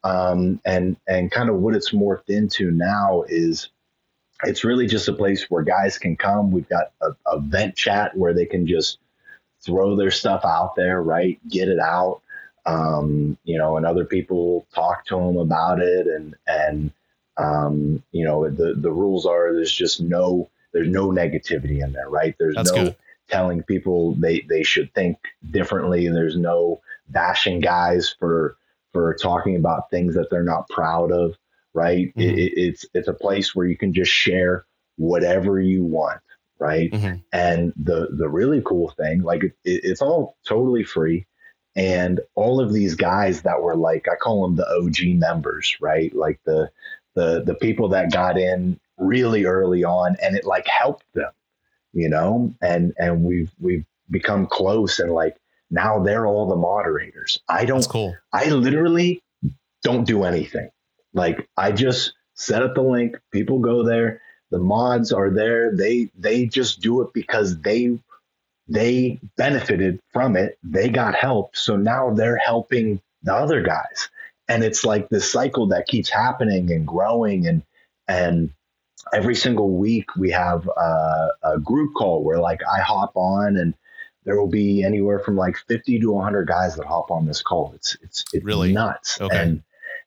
[0.05, 3.69] Um, and and kind of what it's morphed into now is
[4.45, 6.51] it's really just a place where guys can come.
[6.51, 8.99] We've got a, a vent chat where they can just
[9.65, 11.39] throw their stuff out there, right?
[11.49, 12.21] Get it out
[12.67, 16.91] um, you know, and other people talk to them about it, and and
[17.37, 22.11] um, you know, the the rules are there's just no there's no negativity in there,
[22.11, 22.35] right?
[22.39, 22.97] There's That's no good.
[23.29, 25.17] telling people they they should think
[25.51, 28.57] differently, and there's no bashing guys for
[28.93, 31.37] for talking about things that they're not proud of,
[31.77, 32.09] right?
[32.09, 32.21] Mm-hmm.
[32.21, 34.65] It, it's it's a place where you can just share
[34.97, 36.21] whatever you want,
[36.59, 36.91] right?
[36.91, 37.17] Mm-hmm.
[37.33, 41.27] And the the really cool thing, like it, it's all totally free
[41.77, 46.13] and all of these guys that were like I call them the OG members, right?
[46.15, 46.71] Like the
[47.15, 51.31] the the people that got in really early on and it like helped them,
[51.93, 52.55] you know?
[52.63, 55.37] And and we've we've become close and like
[55.71, 57.39] now they're all the moderators.
[57.49, 58.17] I don't cool.
[58.33, 59.23] I literally
[59.83, 60.71] don't do anything.
[61.17, 65.75] Like I just set up the link, people go there, the mods are there.
[65.75, 67.99] They they just do it because they
[68.69, 70.59] they benefited from it.
[70.63, 71.57] They got help.
[71.57, 74.11] So now they're helping the other guys.
[74.49, 77.63] And it's like this cycle that keeps happening and growing and
[78.07, 78.51] and
[79.13, 83.75] every single week we have a, a group call where like I hop on and
[84.25, 87.73] there will be anywhere from like 50 to 100 guys that hop on this call.
[87.75, 89.21] It's it's, it's really nuts.
[89.21, 89.37] Okay.
[89.37, 89.63] And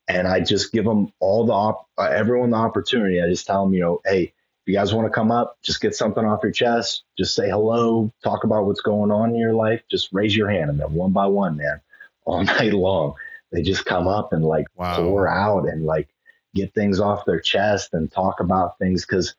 [0.10, 3.22] and I just give them all the op- uh, everyone the opportunity.
[3.22, 4.34] I just tell them, you know, hey, if
[4.66, 8.12] you guys want to come up, just get something off your chest, just say hello,
[8.24, 11.12] talk about what's going on in your life, just raise your hand, and then one
[11.12, 11.80] by one, man,
[12.26, 13.14] all night long,
[13.52, 14.98] they just come up and like wow.
[14.98, 16.10] pour out and like
[16.56, 19.36] get things off their chest and talk about things because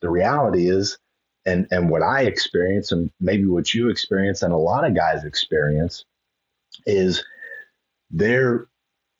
[0.00, 0.98] the reality is
[1.46, 5.24] and and what I experience and maybe what you experience and a lot of guys
[5.24, 6.04] experience
[6.86, 7.24] is
[8.10, 8.68] there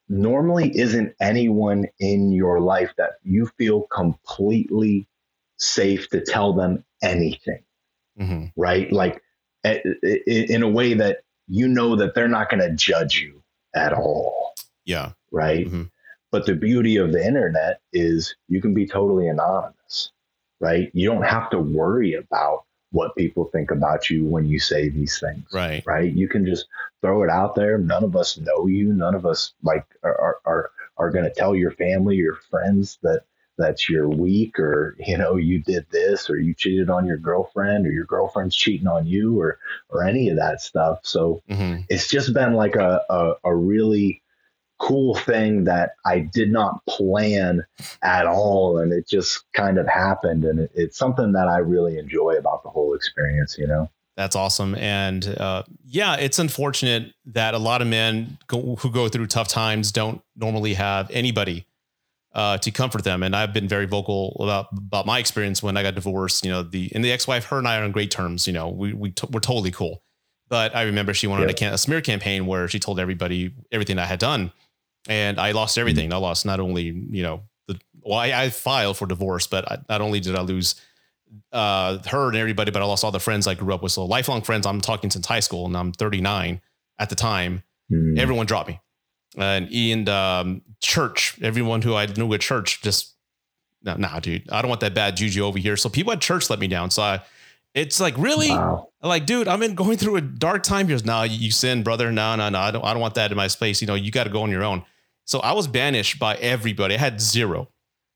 [0.08, 5.08] normally isn't anyone in your life that you feel completely
[5.58, 7.62] safe to tell them anything.
[8.18, 8.46] Mm-hmm.
[8.56, 8.90] Right?
[8.92, 9.22] Like
[9.64, 13.42] in a way that you know that they're not going to judge you
[13.74, 14.54] at all.
[14.84, 15.12] Yeah.
[15.30, 15.66] Right?
[15.66, 15.84] Mm-hmm.
[16.30, 20.12] But the beauty of the internet is you can be totally anonymous,
[20.60, 20.90] right?
[20.92, 25.18] You don't have to worry about what people think about you when you say these
[25.18, 25.46] things.
[25.52, 25.82] Right.
[25.86, 26.12] Right.
[26.12, 26.66] You can just
[27.00, 27.78] throw it out there.
[27.78, 28.92] None of us know you.
[28.92, 33.22] None of us like are are are going to tell your family, your friends that
[33.58, 37.86] that's you're weak or you know you did this or you cheated on your girlfriend
[37.86, 39.58] or your girlfriend's cheating on you or
[39.90, 41.00] or any of that stuff.
[41.02, 41.82] So mm-hmm.
[41.88, 44.22] it's just been like a, a, a really
[44.78, 47.64] cool thing that I did not plan
[48.02, 48.78] at all.
[48.78, 50.44] And it just kind of happened.
[50.44, 53.90] And it, it's something that I really enjoy about the whole experience, you know?
[54.16, 54.74] That's awesome.
[54.74, 59.48] And uh, yeah, it's unfortunate that a lot of men go, who go through tough
[59.48, 61.66] times don't normally have anybody
[62.32, 63.22] uh, to comfort them.
[63.22, 66.62] And I've been very vocal about, about my experience when I got divorced, you know,
[66.62, 69.10] the, and the ex-wife, her and I are on great terms, you know, we, we,
[69.10, 70.02] t- we're totally cool.
[70.48, 73.54] But I remember she went on a, can- a smear campaign where she told everybody
[73.70, 74.52] everything I had done
[75.08, 76.12] and I lost everything.
[76.12, 79.78] I lost not only you know the well, I, I filed for divorce, but I,
[79.88, 80.74] not only did I lose
[81.52, 83.92] uh, her and everybody, but I lost all the friends I grew up with.
[83.92, 84.66] So lifelong friends.
[84.66, 86.60] I'm talking since high school, and I'm 39
[86.98, 87.62] at the time.
[87.92, 88.18] Mm.
[88.18, 88.80] Everyone dropped me,
[89.36, 93.14] and in um, church, everyone who I knew at church just
[93.82, 95.76] no, nah, dude, I don't want that bad juju over here.
[95.76, 96.90] So people at church let me down.
[96.90, 97.20] So I,
[97.74, 98.88] it's like really wow.
[99.02, 100.98] like, dude, I'm in going through a dark time here.
[101.04, 102.10] Now you sin, brother.
[102.10, 102.58] No, no, no.
[102.58, 103.80] I don't, I don't want that in my space.
[103.80, 104.84] You know, you got to go on your own.
[105.24, 106.94] So I was banished by everybody.
[106.94, 107.68] I had zero.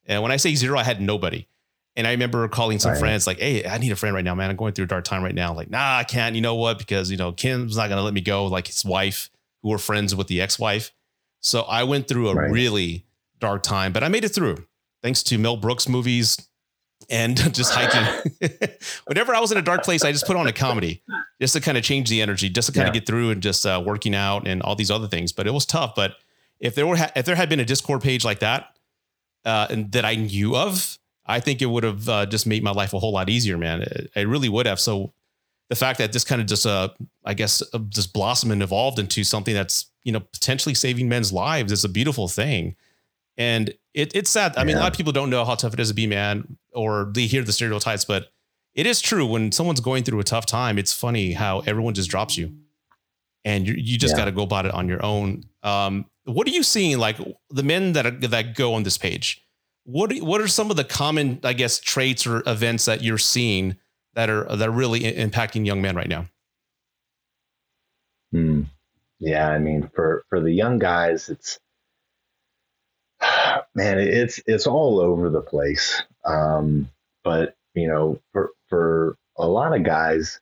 [0.06, 1.46] And when I say zero, I had nobody.
[1.94, 2.98] And I remember calling some right.
[3.00, 4.50] friends like, Hey, I need a friend right now, man.
[4.50, 5.52] I'm going through a dark time right now.
[5.52, 6.34] Like, nah, I can't.
[6.34, 6.78] You know what?
[6.78, 8.46] Because, you know, Kim's not going to let me go.
[8.46, 9.30] Like his wife,
[9.62, 10.90] who were friends with the ex wife.
[11.40, 12.50] So I went through a right.
[12.50, 13.04] really
[13.40, 14.64] dark time, but I made it through
[15.02, 16.48] thanks to Mel Brooks movies
[17.10, 18.30] and just hiking.
[19.06, 21.02] Whenever I was in a dark place, I just put on a comedy
[21.40, 22.88] just to kind of change the energy, just to kind yeah.
[22.88, 25.32] of get through and just uh, working out and all these other things.
[25.32, 25.94] But it was tough.
[25.94, 26.16] But
[26.60, 28.76] if there were if there had been a Discord page like that,
[29.44, 32.70] uh, and that I knew of, I think it would have uh, just made my
[32.70, 33.82] life a whole lot easier, man.
[33.82, 34.80] It, it really would have.
[34.80, 35.12] So
[35.68, 36.90] the fact that this kind of just uh,
[37.24, 41.32] I guess uh, just blossomed and evolved into something that's you know potentially saving men's
[41.32, 42.76] lives is a beautiful thing.
[43.38, 44.56] And it, it's sad.
[44.56, 44.64] I yeah.
[44.64, 47.10] mean, a lot of people don't know how tough it is to be man, or
[47.14, 48.32] they hear the stereotypes, but
[48.74, 49.26] it is true.
[49.26, 52.54] When someone's going through a tough time, it's funny how everyone just drops you,
[53.44, 54.18] and you you just yeah.
[54.18, 55.44] got to go about it on your own.
[55.62, 57.18] Um, what are you seeing like
[57.50, 59.44] the men that are, that go on this page?
[59.84, 63.76] What what are some of the common, I guess, traits or events that you're seeing
[64.14, 66.26] that are that are really impacting young men right now?
[68.32, 68.62] Hmm.
[69.18, 71.58] Yeah, I mean, for for the young guys, it's
[73.74, 76.02] man, it's it's all over the place.
[76.24, 76.88] Um,
[77.24, 80.40] but you know, for for a lot of guys,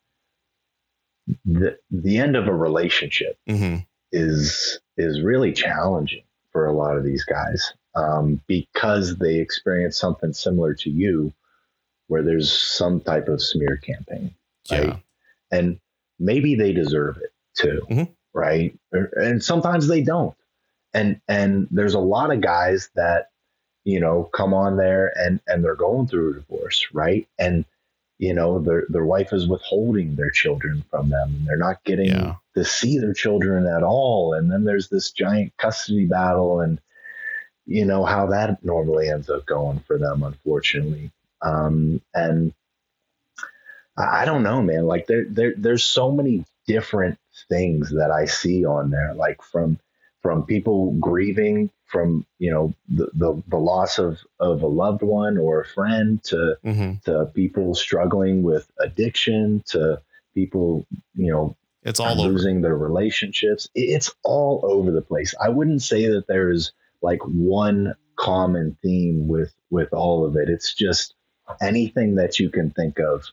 [1.45, 3.79] the the end of a relationship mm-hmm.
[4.12, 10.33] is is really challenging for a lot of these guys um, because they experience something
[10.33, 11.33] similar to you
[12.09, 14.35] where there's some type of smear campaign
[14.71, 14.96] right yeah.
[15.52, 15.79] and
[16.19, 18.13] maybe they deserve it too mm-hmm.
[18.35, 18.77] right
[19.15, 20.35] and sometimes they don't
[20.92, 23.29] and and there's a lot of guys that
[23.85, 27.28] you know come on there and and they're going through a divorce right?
[27.38, 27.64] And
[28.18, 32.10] you know their their wife is withholding their children from them And they're not getting
[32.10, 32.37] yeah.
[32.54, 34.35] to see their children at all.
[34.35, 36.81] And then there's this giant custody battle and
[37.66, 41.10] you know how that normally ends up going for them unfortunately.
[41.42, 42.52] Um, and
[43.96, 44.87] I, I don't know man.
[44.87, 47.18] Like there, there there's so many different
[47.48, 49.78] things that i see on there like from
[50.22, 55.37] from people grieving from you know the, the, the loss of of a loved one
[55.37, 56.93] or a friend to mm-hmm.
[57.05, 60.01] to people struggling with addiction to
[60.35, 62.69] people you know it's all losing over.
[62.69, 63.69] their relationships.
[63.75, 65.35] It's all over the place.
[65.43, 66.73] I wouldn't say that there's
[67.03, 70.49] like one common theme with with all of it.
[70.49, 71.15] It's just
[71.61, 73.25] anything that you can think of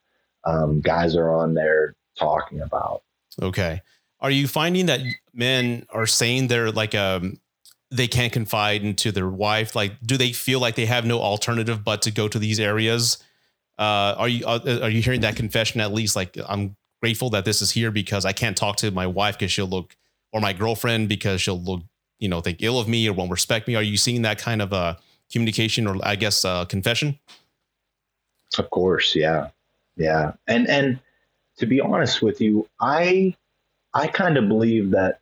[0.45, 3.03] um, guys are on there talking about.
[3.41, 3.82] Okay.
[4.20, 5.01] Are you finding that
[5.34, 7.39] men are saying they're like um
[7.91, 9.75] they can't confide into their wife?
[9.75, 13.17] Like, do they feel like they have no alternative but to go to these areas?
[13.77, 16.15] Uh, are you uh, are you hearing that confession at least?
[16.15, 19.51] Like, I'm grateful that this is here because I can't talk to my wife because
[19.51, 19.95] she'll look,
[20.33, 21.81] or my girlfriend because she'll look,
[22.19, 23.75] you know, think ill of me or won't respect me.
[23.75, 24.95] Are you seeing that kind of uh,
[25.31, 27.19] communication or I guess uh, confession?
[28.57, 29.49] Of course, yeah,
[29.95, 30.99] yeah, and and
[31.57, 33.35] to be honest with you, I
[33.93, 35.19] I kind of believe that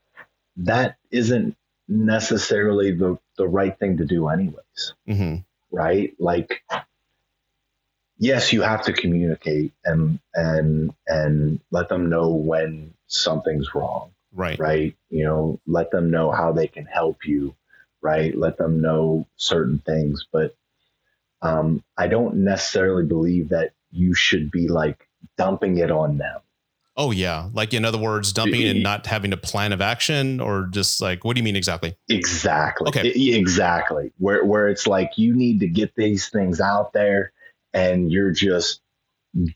[0.57, 1.55] that isn't
[1.87, 4.93] necessarily the, the right thing to do anyways.
[5.07, 5.35] Mm-hmm.
[5.71, 6.13] Right.
[6.19, 6.63] Like,
[8.17, 14.11] yes, you have to communicate and, and, and let them know when something's wrong.
[14.33, 14.59] Right.
[14.59, 14.95] Right.
[15.09, 17.55] You know, let them know how they can help you.
[18.01, 18.37] Right.
[18.37, 20.25] Let them know certain things.
[20.31, 20.55] But,
[21.41, 25.07] um, I don't necessarily believe that you should be like
[25.37, 26.41] dumping it on them.
[26.97, 30.67] Oh yeah, like in other words, dumping and not having a plan of action, or
[30.71, 31.97] just like, what do you mean exactly?
[32.07, 32.87] Exactly.
[32.87, 33.09] Okay.
[33.09, 34.13] Exactly.
[34.17, 37.33] Where where it's like you need to get these things out there,
[37.73, 38.79] and you're just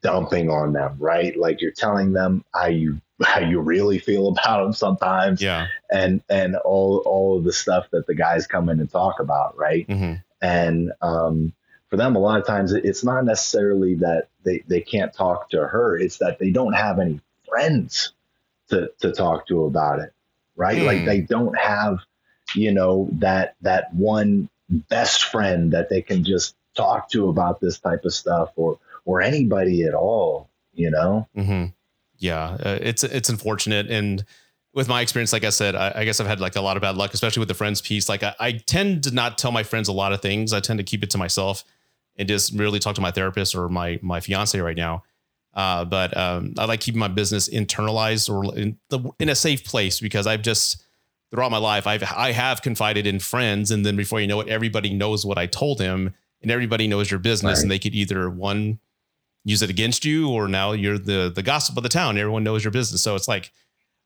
[0.01, 1.37] dumping on them, right?
[1.37, 6.21] Like you're telling them how you how you really feel about them sometimes, yeah, and
[6.29, 9.87] and all all of the stuff that the guys come in and talk about, right?
[9.87, 10.15] Mm-hmm.
[10.41, 11.53] And um,
[11.89, 15.67] for them, a lot of times it's not necessarily that they, they can't talk to
[15.67, 18.13] her; it's that they don't have any friends
[18.69, 20.13] to to talk to about it,
[20.55, 20.77] right?
[20.77, 20.85] Mm.
[20.85, 21.99] Like they don't have,
[22.55, 27.79] you know, that that one best friend that they can just talk to about this
[27.79, 31.27] type of stuff or or anybody at all, you know.
[31.35, 31.65] Mm-hmm.
[32.17, 34.23] Yeah, uh, it's it's unfortunate and
[34.73, 36.81] with my experience, like I said, I, I, guess I've had like a lot of
[36.81, 38.07] bad luck, especially with the friends piece.
[38.07, 40.53] Like I, I, tend to not tell my friends a lot of things.
[40.53, 41.63] I tend to keep it to myself
[42.17, 45.03] and just really talk to my therapist or my my fiance right now.
[45.59, 49.65] Uh, but um, I like keeping my business internalized or in, the, in a safe
[49.65, 50.81] place because I've just
[51.31, 54.47] throughout my life I've I have confided in friends, and then before you know it,
[54.47, 57.61] everybody knows what I told him, and everybody knows your business, right.
[57.61, 58.79] and they could either one
[59.43, 62.17] use it against you, or now you're the the gossip of the town.
[62.17, 63.51] Everyone knows your business, so it's like.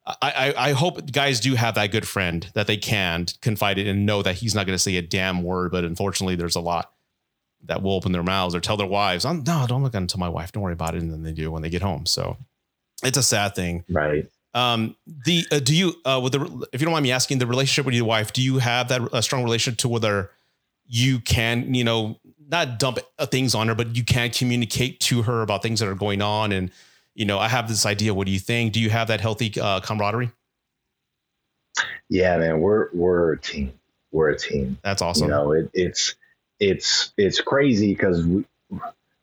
[0.06, 4.06] I, I, hope guys do have that good friend that they can confide in and
[4.06, 6.92] know that he's not going to say a damn word, but unfortunately, there's a lot
[7.66, 10.20] that will open their mouths or tell their wives, oh, no, don't look at until
[10.20, 10.52] my wife.
[10.52, 11.02] Don't worry about it.
[11.02, 12.06] And then they do when they get home.
[12.06, 12.38] So
[13.04, 13.84] it's a sad thing.
[13.90, 14.30] Right.
[14.54, 14.96] Um,
[15.26, 17.86] the, uh, do you, uh, with the, if you don't mind me asking the relationship
[17.86, 20.30] with your wife, do you have that a strong relationship to whether
[20.86, 23.00] you can, you know, not dump
[23.32, 26.52] things on her, but you can communicate to her about things that are going on.
[26.52, 26.70] And,
[27.16, 28.14] you know, I have this idea.
[28.14, 28.74] What do you think?
[28.74, 30.32] Do you have that healthy uh, camaraderie?
[32.10, 33.74] Yeah, man, we're, we're a team.
[34.12, 34.78] We're a team.
[34.84, 35.30] That's awesome.
[35.30, 36.16] You know, it, it's,
[36.64, 38.46] it's it's crazy because we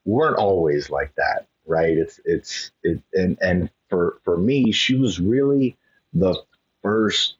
[0.04, 1.96] weren't always like that, right?
[1.96, 5.76] It's it's it, and and for for me, she was really
[6.12, 6.36] the
[6.82, 7.36] first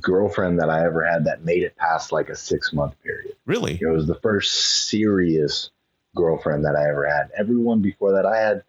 [0.00, 3.34] girlfriend that I ever had that made it past like a six month period.
[3.44, 5.70] Really, it was the first serious
[6.14, 7.30] girlfriend that I ever had.
[7.36, 8.62] Everyone before that, I had,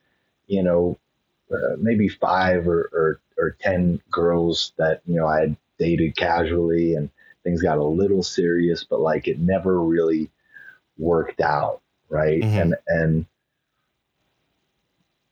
[0.48, 0.98] you know,
[1.54, 6.96] uh, maybe five or, or or ten girls that you know I had dated casually
[6.96, 7.12] and
[7.44, 10.30] things got a little serious, but like it never really
[10.98, 12.42] worked out, right?
[12.42, 12.60] Mm-hmm.
[12.60, 13.26] And and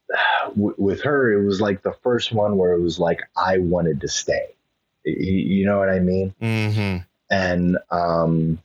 [0.49, 4.01] w- with her, it was like the first one where it was like I wanted
[4.01, 4.55] to stay.
[5.03, 6.34] You, you know what I mean?
[6.41, 6.97] Mm-hmm.
[7.30, 8.62] And um,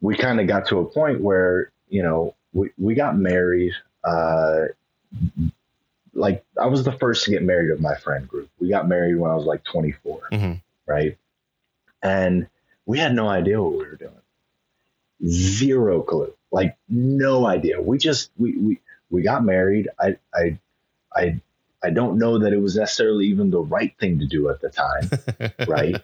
[0.00, 3.72] we kind of got to a point where you know we we got married.
[4.04, 4.66] Uh,
[6.14, 8.48] like I was the first to get married of my friend group.
[8.60, 10.52] We got married when I was like 24, mm-hmm.
[10.86, 11.16] right?
[12.04, 12.46] And
[12.86, 14.12] we had no idea what we were doing.
[15.26, 17.80] Zero clue, like no idea.
[17.80, 18.80] We just we we
[19.10, 19.88] we got married.
[19.98, 20.58] I I
[21.16, 21.40] I
[21.82, 24.68] I don't know that it was necessarily even the right thing to do at the
[24.68, 25.10] time,
[25.68, 25.96] right?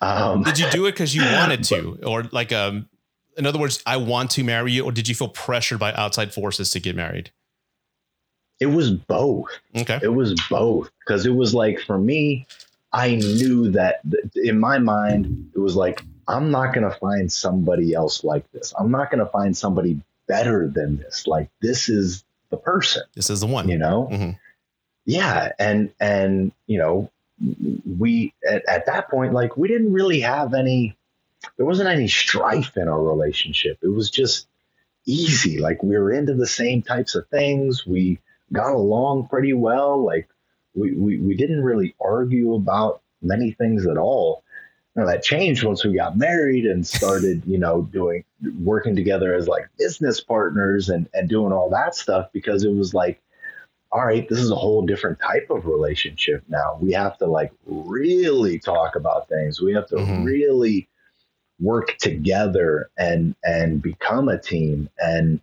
[0.00, 2.88] Um, did you do it because you wanted to, or like um,
[3.36, 6.32] in other words, I want to marry you, or did you feel pressured by outside
[6.32, 7.30] forces to get married?
[8.60, 9.48] It was both.
[9.76, 12.46] Okay, it was both because it was like for me,
[12.92, 14.00] I knew that
[14.34, 18.72] in my mind, it was like, I'm not going to find somebody else like this.
[18.78, 21.26] I'm not going to find somebody better than this.
[21.26, 23.02] Like, this is the person.
[23.14, 23.68] This is the one.
[23.68, 24.08] You know?
[24.10, 24.30] Mm-hmm.
[25.04, 25.52] Yeah.
[25.58, 27.10] And, and, you know,
[27.98, 30.96] we at, at that point, like we didn't really have any.
[31.56, 33.78] There wasn't any strife in our relationship.
[33.82, 34.46] It was just
[35.06, 35.58] easy.
[35.58, 37.86] Like we were into the same types of things.
[37.86, 38.18] We
[38.52, 40.04] got along pretty well.
[40.04, 40.28] Like
[40.74, 44.42] we, we, we didn't really argue about many things at all.
[44.96, 48.24] Now that changed once we got married and started, you know, doing
[48.62, 52.94] working together as like business partners and, and doing all that stuff because it was
[52.94, 53.20] like,
[53.92, 56.78] all right, this is a whole different type of relationship now.
[56.80, 59.60] We have to like really talk about things.
[59.60, 60.24] We have to mm-hmm.
[60.24, 60.88] really
[61.60, 65.40] work together and and become a team and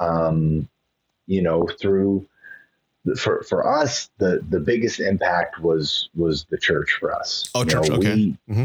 [0.00, 0.68] um
[1.26, 2.26] you know through
[3.14, 7.48] for for us the the biggest impact was was the church for us.
[7.54, 8.14] Oh you church know, okay.
[8.14, 8.64] we, mm-hmm.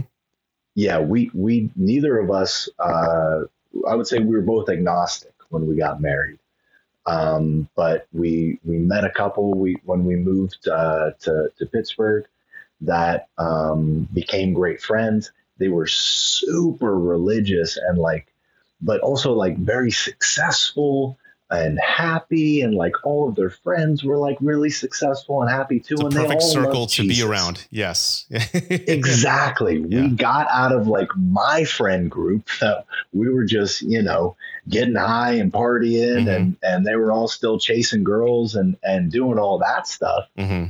[0.74, 3.42] yeah we we neither of us uh
[3.88, 6.40] i would say we were both agnostic when we got married.
[7.06, 12.26] Um but we we met a couple we when we moved uh to to pittsburgh
[12.82, 15.32] that um became great friends.
[15.58, 18.28] They were super religious and like
[18.82, 21.20] but also like very successful
[21.52, 25.96] and happy and like all of their friends were like really successful and happy too
[25.96, 27.18] it's and a perfect circle to Jesus.
[27.18, 30.04] be around yes exactly yeah.
[30.04, 34.36] we got out of like my friend group that we were just you know
[34.70, 36.30] getting high and partying mm-hmm.
[36.30, 40.70] and and they were all still chasing girls and and doing all that stuff mm-hmm.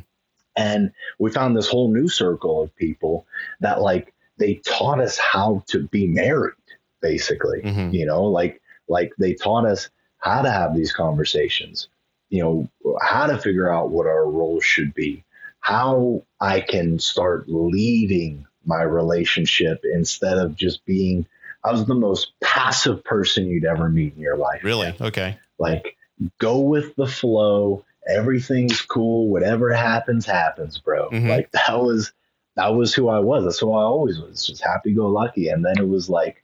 [0.56, 3.26] and we found this whole new circle of people
[3.60, 6.56] that like they taught us how to be married
[7.02, 7.94] basically mm-hmm.
[7.94, 9.90] you know like like they taught us
[10.22, 11.90] how to have these conversations,
[12.30, 15.24] you know, how to figure out what our roles should be,
[15.60, 21.26] how I can start leading my relationship instead of just being
[21.64, 24.64] I was the most passive person you'd ever meet in your life.
[24.64, 24.96] Really?
[25.00, 25.38] Okay.
[25.60, 25.96] Like
[26.40, 31.10] go with the flow, everything's cool, whatever happens happens, bro.
[31.10, 31.30] Mm-hmm.
[31.30, 32.14] Like that was
[32.56, 33.44] that was who I was.
[33.44, 35.50] That's who I always was, just happy go lucky.
[35.50, 36.44] And then it was like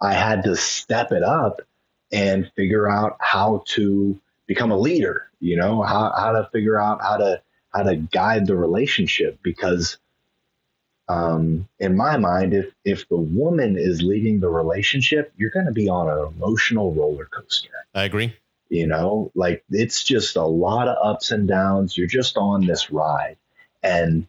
[0.00, 1.60] I had to step it up
[2.12, 7.00] and figure out how to become a leader, you know, how, how to figure out
[7.02, 7.40] how to
[7.72, 9.98] how to guide the relationship because
[11.10, 15.72] um, in my mind, if if the woman is leading the relationship, you're going to
[15.72, 17.70] be on an emotional roller coaster.
[17.94, 18.32] I agree.
[18.68, 21.98] You know, like it's just a lot of ups and downs.
[21.98, 23.36] You're just on this ride,
[23.82, 24.28] and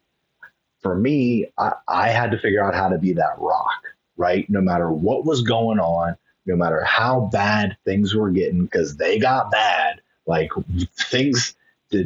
[0.82, 3.84] for me, I, I had to figure out how to be that rock,
[4.18, 4.50] right?
[4.50, 9.20] No matter what was going on, no matter how bad things were getting, because they
[9.20, 10.02] got bad.
[10.26, 10.52] Like
[10.98, 11.56] things,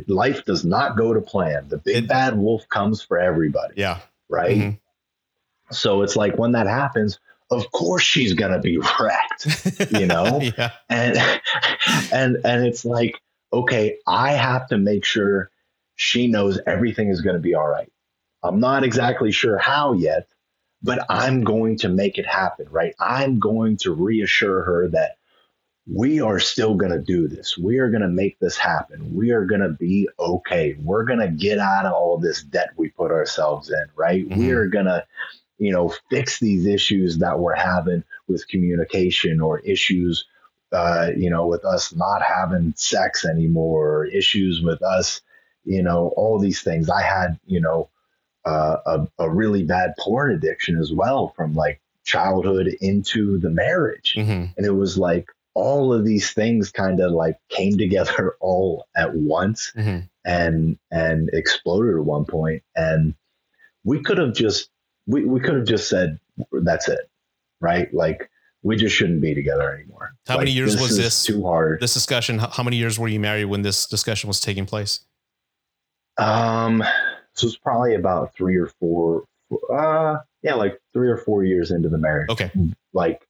[0.07, 1.67] life does not go to plan.
[1.67, 3.75] The big it, bad wolf comes for everybody.
[3.77, 3.99] Yeah.
[4.29, 4.57] Right.
[4.57, 4.75] Mm-hmm.
[5.71, 7.19] So it's like when that happens,
[7.51, 10.41] of course she's gonna be wrecked, you know?
[10.57, 10.71] yeah.
[10.89, 11.17] And
[12.11, 13.21] and and it's like,
[13.53, 15.51] okay, I have to make sure
[15.95, 17.91] she knows everything is gonna be all right.
[18.43, 20.27] I'm not exactly sure how yet,
[20.85, 22.93] but I'm going to make it happen, right?
[22.99, 25.17] I'm going to reassure her that
[25.91, 27.57] we are still going to do this.
[27.57, 29.15] We are going to make this happen.
[29.15, 30.75] We are going to be okay.
[30.79, 34.29] We're going to get out of all this debt we put ourselves in, right?
[34.29, 34.39] Mm-hmm.
[34.39, 35.03] We are going to,
[35.57, 40.25] you know, fix these issues that we're having with communication or issues,
[40.71, 45.21] uh, you know, with us not having sex anymore, or issues with us,
[45.63, 46.91] you know, all these things.
[46.91, 47.89] I had, you know,
[48.45, 54.15] uh, a, a, really bad porn addiction as well from like childhood into the marriage.
[54.17, 54.45] Mm-hmm.
[54.55, 59.15] And it was like all of these things kind of like came together all at
[59.15, 60.05] once mm-hmm.
[60.25, 62.63] and and exploded at one point.
[62.75, 63.15] And
[63.83, 64.69] we could have just
[65.07, 66.19] we, we could have just said
[66.51, 67.09] that's it.
[67.61, 67.91] Right.
[67.93, 68.29] Like
[68.61, 70.15] we just shouldn't be together anymore.
[70.27, 71.79] How like, many years was this too hard?
[71.79, 75.01] This discussion, how many years were you married when this discussion was taking place?
[76.17, 76.83] Um,
[77.35, 79.25] so it's probably about three or four,
[79.71, 82.29] uh, yeah, like three or four years into the marriage.
[82.31, 82.51] Okay.
[82.93, 83.27] Like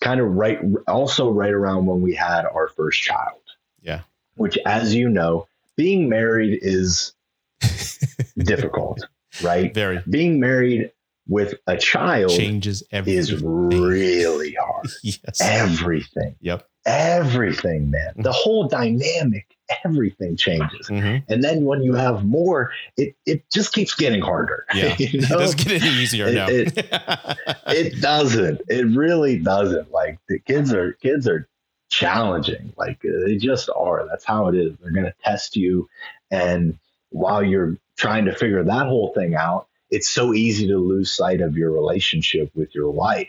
[0.00, 0.58] kind of right,
[0.88, 3.38] also right around when we had our first child.
[3.82, 4.00] Yeah.
[4.34, 5.46] Which, as you know,
[5.76, 7.12] being married is
[8.38, 9.06] difficult,
[9.42, 9.72] right?
[9.74, 10.00] Very.
[10.08, 10.90] Being married
[11.28, 13.18] with a child changes everything.
[13.18, 14.88] is really hard.
[15.02, 15.40] yes.
[15.40, 16.34] Everything.
[16.40, 16.66] Yep.
[16.84, 18.14] Everything, man.
[18.16, 20.88] The whole dynamic everything changes.
[20.88, 21.32] Mm-hmm.
[21.32, 24.66] And then when you have more, it, it just keeps getting harder.
[24.74, 24.94] Yeah.
[24.98, 25.36] you know?
[25.36, 26.46] It doesn't get any easier it, now.
[26.48, 26.72] it,
[27.66, 28.62] it doesn't.
[28.68, 29.90] It really doesn't.
[29.90, 31.48] Like the kids are kids are
[31.90, 32.72] challenging.
[32.76, 34.06] Like they just are.
[34.08, 34.76] That's how it is.
[34.80, 35.88] They're gonna test you.
[36.30, 36.78] And
[37.10, 41.40] while you're trying to figure that whole thing out, it's so easy to lose sight
[41.42, 43.28] of your relationship with your wife.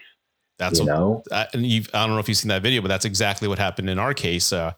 [0.57, 1.23] That's you what, know,
[1.53, 3.89] and you I don't know if you've seen that video, but that's exactly what happened
[3.89, 4.53] in our case.
[4.53, 4.73] Uh,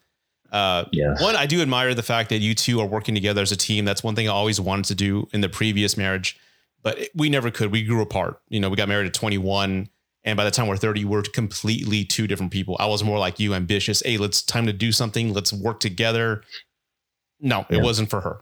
[0.56, 0.86] Uh.
[1.20, 3.84] One, I do admire the fact that you two are working together as a team.
[3.84, 6.40] That's one thing I always wanted to do in the previous marriage,
[6.82, 7.74] but we never could.
[7.74, 8.40] We grew apart.
[8.48, 9.90] You know, we got married at 21.
[10.24, 12.78] And by the time we're 30, we're completely two different people.
[12.80, 14.02] I was more like you, ambitious.
[14.02, 15.34] Hey, let's time to do something.
[15.34, 16.42] Let's work together.
[17.42, 18.42] No, it wasn't for her.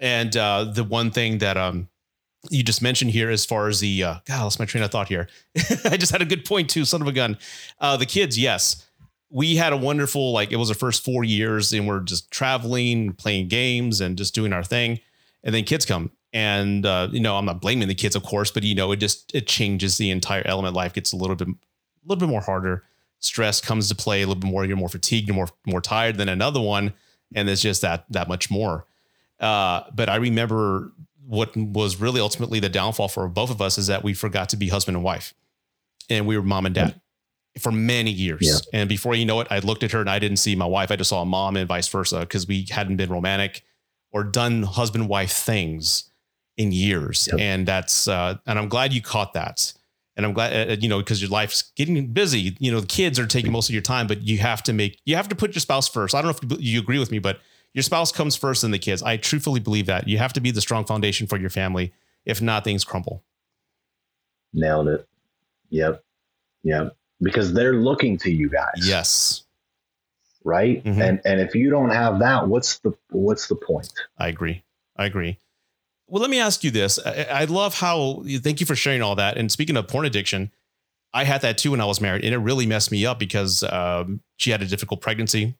[0.00, 1.88] And uh, the one thing that um,
[2.48, 4.90] you just mentioned here, as far as the uh, God, I lost my train of
[4.90, 5.28] thought here.
[5.84, 6.86] I just had a good point too.
[6.86, 7.36] Son of a gun.
[7.78, 8.86] Uh, the kids, yes,
[9.30, 13.12] we had a wonderful like it was our first four years, and we're just traveling,
[13.12, 15.00] playing games, and just doing our thing.
[15.42, 18.50] And then kids come, and uh, you know i'm not blaming the kids of course
[18.50, 20.74] but you know it just it changes the entire element.
[20.74, 21.54] Life gets a little bit a
[22.04, 22.84] little bit more harder.
[23.20, 24.64] Stress comes to play a little bit more.
[24.64, 26.92] You're more fatigued you're more more tired than another one.
[27.34, 28.86] And it's just that that much more.
[29.38, 30.92] Uh, but i remember
[31.26, 34.56] what was really ultimately the downfall for both of us is that we forgot to
[34.56, 35.32] be husband and wife.
[36.08, 37.00] And we were mom and dad
[37.60, 38.80] for many years yeah.
[38.80, 40.90] and before you know it i looked at her and i didn't see my wife
[40.90, 43.62] i just saw a mom and vice versa because we hadn't been romantic
[44.12, 46.10] or done husband wife things
[46.56, 47.28] in years.
[47.32, 47.40] Yep.
[47.40, 49.72] And that's, uh, and I'm glad you caught that.
[50.16, 52.56] And I'm glad, uh, you know, because your life's getting busy.
[52.58, 55.00] You know, the kids are taking most of your time, but you have to make,
[55.06, 56.14] you have to put your spouse first.
[56.14, 57.40] I don't know if you agree with me, but
[57.72, 59.02] your spouse comes first than the kids.
[59.02, 60.06] I truthfully believe that.
[60.06, 61.94] You have to be the strong foundation for your family.
[62.26, 63.24] If not, things crumble.
[64.52, 65.08] Nailed it.
[65.70, 66.04] Yep.
[66.64, 66.96] Yep.
[67.22, 68.82] Because they're looking to you guys.
[68.82, 69.44] Yes.
[70.42, 70.82] Right.
[70.82, 71.02] Mm-hmm.
[71.02, 73.92] And and if you don't have that, what's the what's the point?
[74.18, 74.62] I agree.
[74.96, 75.38] I agree.
[76.06, 76.98] Well, let me ask you this.
[77.04, 79.36] I, I, love how thank you for sharing all that.
[79.36, 80.50] And speaking of porn addiction,
[81.14, 83.62] I had that too when I was married, and it really messed me up because
[83.62, 85.54] um, she had a difficult pregnancy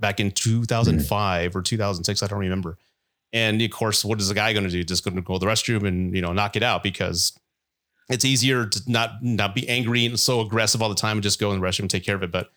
[0.00, 1.58] back in 2005 mm-hmm.
[1.58, 2.22] or 2006.
[2.22, 2.78] I don't remember.
[3.32, 4.82] And of course, what is the guy going to do?
[4.82, 7.38] Just going to go to the restroom and you know knock it out because
[8.08, 11.40] it's easier to not not be angry and so aggressive all the time and just
[11.40, 12.30] go in the restroom and take care of it.
[12.30, 12.50] But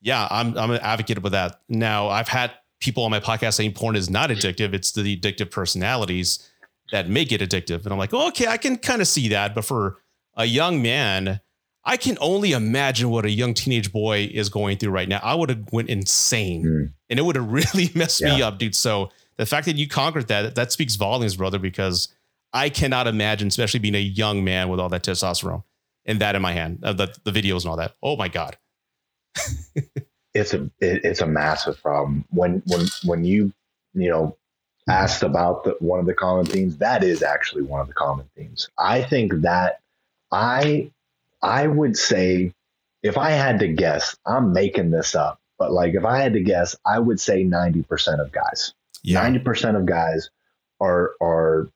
[0.00, 1.60] yeah, I'm I'm an advocate with that.
[1.68, 5.50] Now I've had people on my podcast saying porn is not addictive; it's the addictive
[5.50, 6.50] personalities
[6.92, 7.84] that make it addictive.
[7.84, 9.54] And I'm like, oh, okay, I can kind of see that.
[9.54, 9.98] But for
[10.36, 11.40] a young man,
[11.84, 15.20] I can only imagine what a young teenage boy is going through right now.
[15.22, 16.92] I would have went insane mm.
[17.08, 18.36] and it would have really messed yeah.
[18.36, 18.74] me up, dude.
[18.74, 22.08] So the fact that you conquered that, that speaks volumes, brother, because
[22.52, 25.64] I cannot imagine, especially being a young man with all that testosterone
[26.04, 27.94] and that in my hand, uh, the, the videos and all that.
[28.02, 28.56] Oh my God.
[30.34, 33.52] it's a, it, it's a massive problem when, when, when you,
[33.94, 34.36] you know,
[34.88, 38.28] asked about the, one of the common themes, that is actually one of the common
[38.36, 38.68] themes.
[38.78, 39.80] I think that
[40.32, 40.90] I
[41.42, 42.52] I would say
[43.02, 46.40] if I had to guess, I'm making this up, but like if I had to
[46.40, 48.74] guess, I would say 90% of guys.
[49.02, 49.24] Yeah.
[49.24, 50.30] 90% of guys
[50.80, 51.68] are are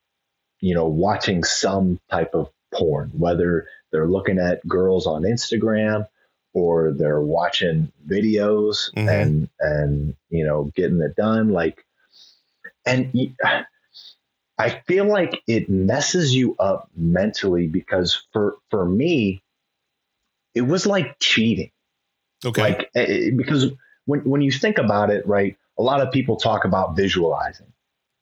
[0.65, 6.09] you know watching some type of porn, whether they're looking at girls on Instagram
[6.55, 9.09] or they're watching videos mm-hmm.
[9.09, 11.85] and and you know getting it done like
[12.87, 13.12] and
[14.59, 19.43] I feel like it messes you up mentally because for for me,
[20.55, 21.73] it was like cheating.
[22.45, 22.62] Okay.
[22.62, 23.71] Like eh, eh, because
[24.07, 27.73] when when you think about it, right, a lot of people talk about visualizing,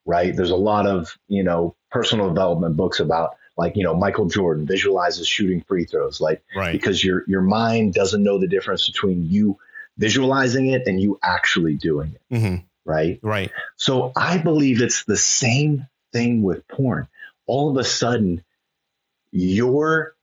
[0.07, 0.35] right?
[0.35, 4.67] There's a lot of you know personal development books about like you know Michael Jordan
[4.67, 6.73] visualizes shooting free throws, like right.
[6.73, 9.59] because your your mind doesn't know the difference between you
[9.99, 12.35] visualizing it and you actually doing it.
[12.35, 13.19] Mm-hmm right?
[13.23, 13.51] Right.
[13.77, 17.09] So I believe it's the same thing with porn.
[17.47, 18.45] All of a sudden,
[19.31, 20.15] you're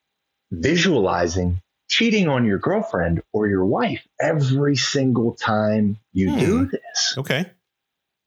[0.51, 6.39] visualizing cheating on your girlfriend or your wife every single time you hmm.
[6.39, 7.15] do this.
[7.17, 7.49] Okay.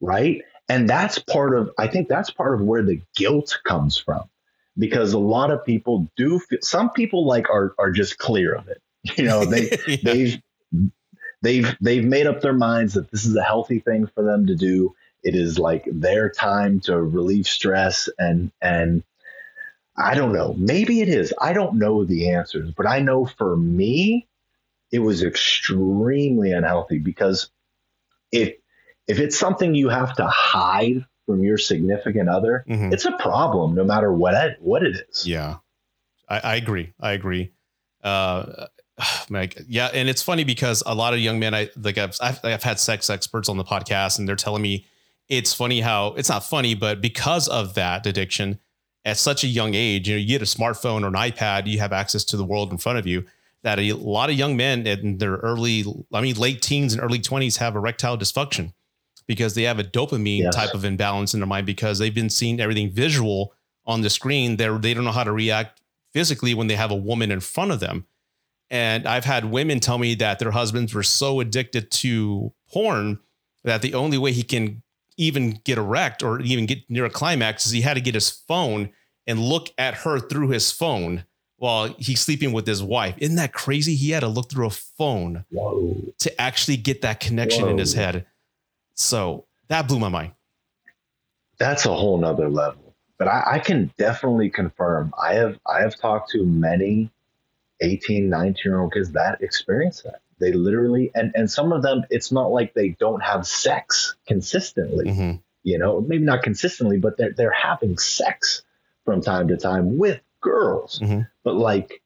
[0.01, 0.43] Right.
[0.69, 4.25] And that's part of, I think that's part of where the guilt comes from
[4.79, 8.69] because a lot of people do feel, some people like are, are just clear of
[8.69, 8.81] it.
[9.17, 9.97] You know, they, yeah.
[10.05, 10.43] they've,
[11.43, 14.55] they've they've made up their minds that this is a healthy thing for them to
[14.55, 14.95] do.
[15.23, 19.03] It is like their time to relieve stress and and
[19.97, 20.55] I don't know.
[20.57, 21.35] Maybe it is.
[21.39, 24.27] I don't know the answers, but I know for me
[24.91, 27.51] it was extremely unhealthy because
[28.31, 28.55] if
[29.07, 32.93] if it's something you have to hide from your significant other, mm-hmm.
[32.93, 35.27] it's a problem no matter what it, what it is.
[35.27, 35.57] Yeah.
[36.29, 36.93] I, I agree.
[37.01, 37.53] I agree.
[38.03, 38.67] Uh,
[39.69, 42.63] yeah and it's funny because a lot of young men i like I've, I've, I've
[42.63, 44.87] had sex experts on the podcast and they're telling me
[45.29, 48.59] it's funny how it's not funny but because of that addiction
[49.05, 51.79] at such a young age you know you get a smartphone or an ipad you
[51.79, 53.25] have access to the world in front of you
[53.63, 57.19] that a lot of young men in their early i mean late teens and early
[57.19, 58.73] 20s have erectile dysfunction
[59.27, 60.55] because they have a dopamine yes.
[60.55, 63.53] type of imbalance in their mind because they've been seeing everything visual
[63.85, 65.81] on the screen they they don't know how to react
[66.13, 68.07] physically when they have a woman in front of them
[68.73, 73.19] and I've had women tell me that their husbands were so addicted to porn
[73.65, 74.83] that the only way he can
[75.19, 78.31] even get erect or even get near a climax is he had to get his
[78.31, 78.91] phone
[79.27, 81.25] and look at her through his phone
[81.57, 83.15] while he's sleeping with his wife.
[83.19, 83.95] Isn't that crazy?
[83.95, 85.95] He had to look through a phone Whoa.
[86.19, 88.27] to actually get that connection in his head.
[88.95, 90.33] So that blew my mind.
[91.59, 92.95] That's a whole nother level.
[93.19, 97.11] But I, I can definitely confirm I have I have talked to many
[97.81, 100.21] 18, 19 year old kids that experience that.
[100.41, 105.07] They literally and, and some of them it's not like they don't have sex consistently.
[105.07, 105.41] Mhm.
[105.63, 108.63] you know, maybe not consistently, but they're they're having sex
[109.05, 110.99] from time to time with girls.
[110.99, 111.29] Mhm.
[111.45, 112.03] But like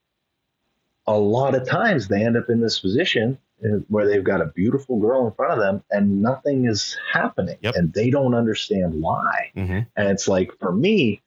[1.07, 3.39] a lot of times they end up in this position
[3.87, 7.75] where they've got a beautiful girl in front of them and nothing is happening Yep.
[7.75, 9.51] and they don't understand why.
[9.55, 9.87] Mhm.
[9.95, 11.21] And it's like for me,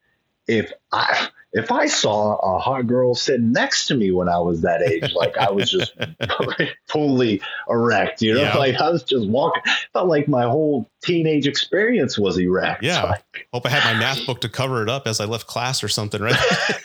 [0.46, 4.60] if I if I saw a hot girl sitting next to me when I was
[4.62, 5.92] that age, like I was just
[6.88, 8.56] fully erect, you know, Yeah.
[8.56, 12.82] like I was just walking, felt like my whole teenage experience was erect.
[12.84, 13.02] Yeah.
[13.02, 15.82] Like, Hope I had my math book to cover it up as I left class
[15.82, 16.36] or something, right?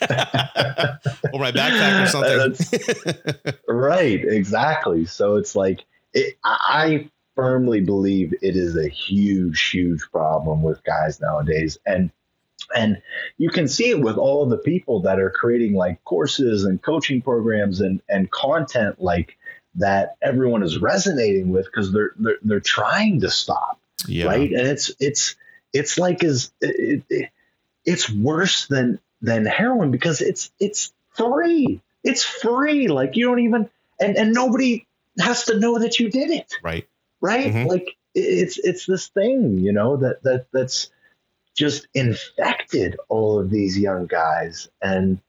[1.32, 3.54] or my backpack or something.
[3.68, 5.04] right, exactly.
[5.06, 6.56] So it's like it, I
[6.86, 12.10] I firmly believe it is a huge, huge problem with guys nowadays, and
[12.74, 13.00] and
[13.38, 16.82] you can see it with all of the people that are creating like courses and
[16.82, 19.36] coaching programs and and content like
[19.74, 24.26] that everyone is resonating with because they're, they're they're trying to stop yeah.
[24.26, 25.36] right and it's it's
[25.72, 27.30] it's like as it, it,
[27.84, 33.68] it's worse than than heroin because it's it's free it's free like you don't even
[34.00, 34.86] and and nobody
[35.18, 36.86] has to know that you did it Right.
[37.20, 37.66] right Mhm.
[37.66, 40.90] like it's it's this thing you know that that that's
[41.56, 45.20] just infected all of these young guys and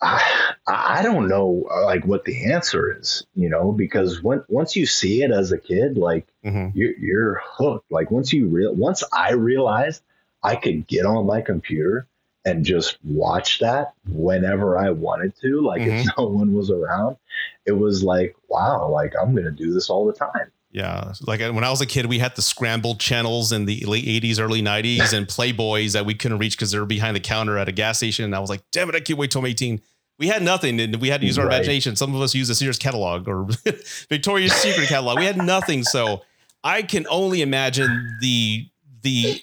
[0.00, 4.84] I, I don't know like what the answer is, you know, because when, once you
[4.84, 6.72] see it as a kid, like Mhm.
[6.74, 7.90] you're, you're hooked.
[7.90, 10.02] Like once you real, once I realized
[10.42, 12.06] I could get on my computer
[12.44, 17.16] and just watch that whenever I wanted to, like if no one was around,
[17.64, 20.52] it was like, wow, like I'm going to do this all the time.
[20.76, 21.14] Yeah.
[21.22, 24.38] Like when I was a kid, we had the scrambled channels in the late 80s,
[24.38, 27.66] early 90s and Playboys that we couldn't reach because they were behind the counter at
[27.66, 28.26] a gas station.
[28.26, 29.80] And I was like, damn it, I can't wait till I'm 18.
[30.18, 31.54] We had nothing and we had to use our Right.
[31.54, 31.96] imagination.
[31.96, 33.46] Some of us used the Sears catalog or
[34.10, 35.18] Victoria's Secret catalog.
[35.18, 35.82] We had nothing.
[35.82, 36.20] So
[36.62, 38.68] I can only imagine the,
[39.00, 39.40] the,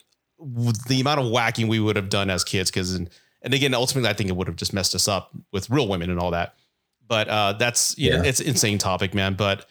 [0.88, 2.70] the amount of whacking we would have done as kids.
[2.70, 3.10] Cause, and,
[3.42, 6.12] and again, ultimately, I think it would have just messed us up with real women
[6.12, 6.54] and all that.
[7.08, 8.30] But uh, that's, you know, Yeah.
[8.30, 9.34] it's insane topic, man.
[9.34, 9.66] But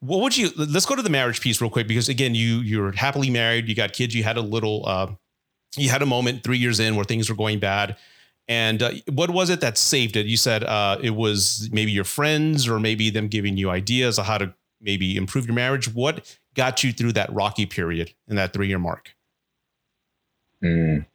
[0.00, 2.92] what would you let's go to the marriage piece real quick because again you you're
[2.92, 5.06] happily married you got kids you had a little uh
[5.76, 7.96] you had a moment three years in where things were going bad.
[8.48, 10.26] And uh, what was it that saved it?
[10.26, 14.26] You said uh it was maybe your friends or maybe them giving you ideas of
[14.26, 15.92] how to maybe improve your marriage.
[15.92, 19.14] What got you through that rocky period in that three year mark?
[20.62, 21.06] Mm.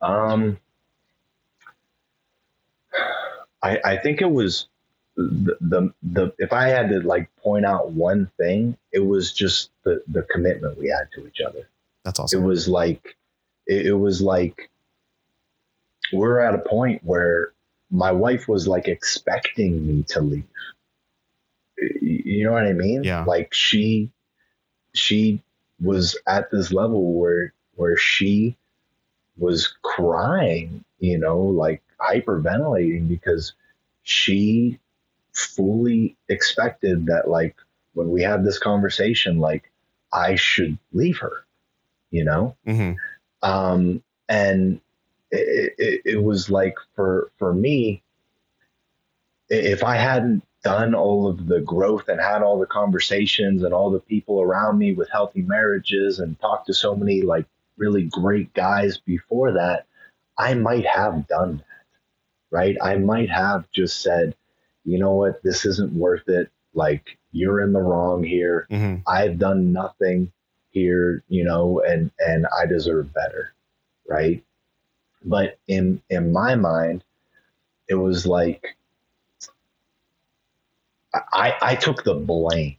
[0.00, 0.58] Um,
[3.62, 4.68] I, I think it was
[5.16, 9.70] the, the the if I had to like point out one thing, it was just
[9.84, 11.68] the the commitment we had to each other.
[12.04, 12.42] that's awesome.
[12.42, 13.16] It was like
[13.66, 14.70] it, it was like
[16.12, 17.52] we're at a point where
[17.90, 20.44] my wife was like expecting me to leave.
[22.00, 23.04] You know what I mean?
[23.04, 23.24] Yeah.
[23.24, 24.10] Like she
[24.94, 25.42] she
[25.80, 28.56] was at this level where where she
[29.36, 33.52] was crying, you know, like hyperventilating because
[34.02, 34.78] she
[35.34, 37.56] fully expected that like
[37.94, 39.70] when we had this conversation like
[40.12, 41.44] I should leave her,
[42.10, 42.56] you know?
[42.64, 42.92] hmm
[43.44, 44.80] um, and
[45.30, 48.02] it, it, it was like for for me
[49.50, 53.90] if i hadn't done all of the growth and had all the conversations and all
[53.90, 57.44] the people around me with healthy marriages and talked to so many like
[57.76, 59.86] really great guys before that
[60.38, 61.84] i might have done that
[62.50, 64.34] right i might have just said
[64.84, 65.42] you know what?
[65.42, 66.50] This isn't worth it.
[66.74, 68.66] Like you're in the wrong here.
[68.70, 70.32] Hmm I've done nothing
[70.70, 73.54] here, you know, and and I deserve better,
[74.08, 74.44] right?
[75.24, 77.04] But in in my mind,
[77.88, 78.76] it was like
[81.14, 82.76] I I took the blame,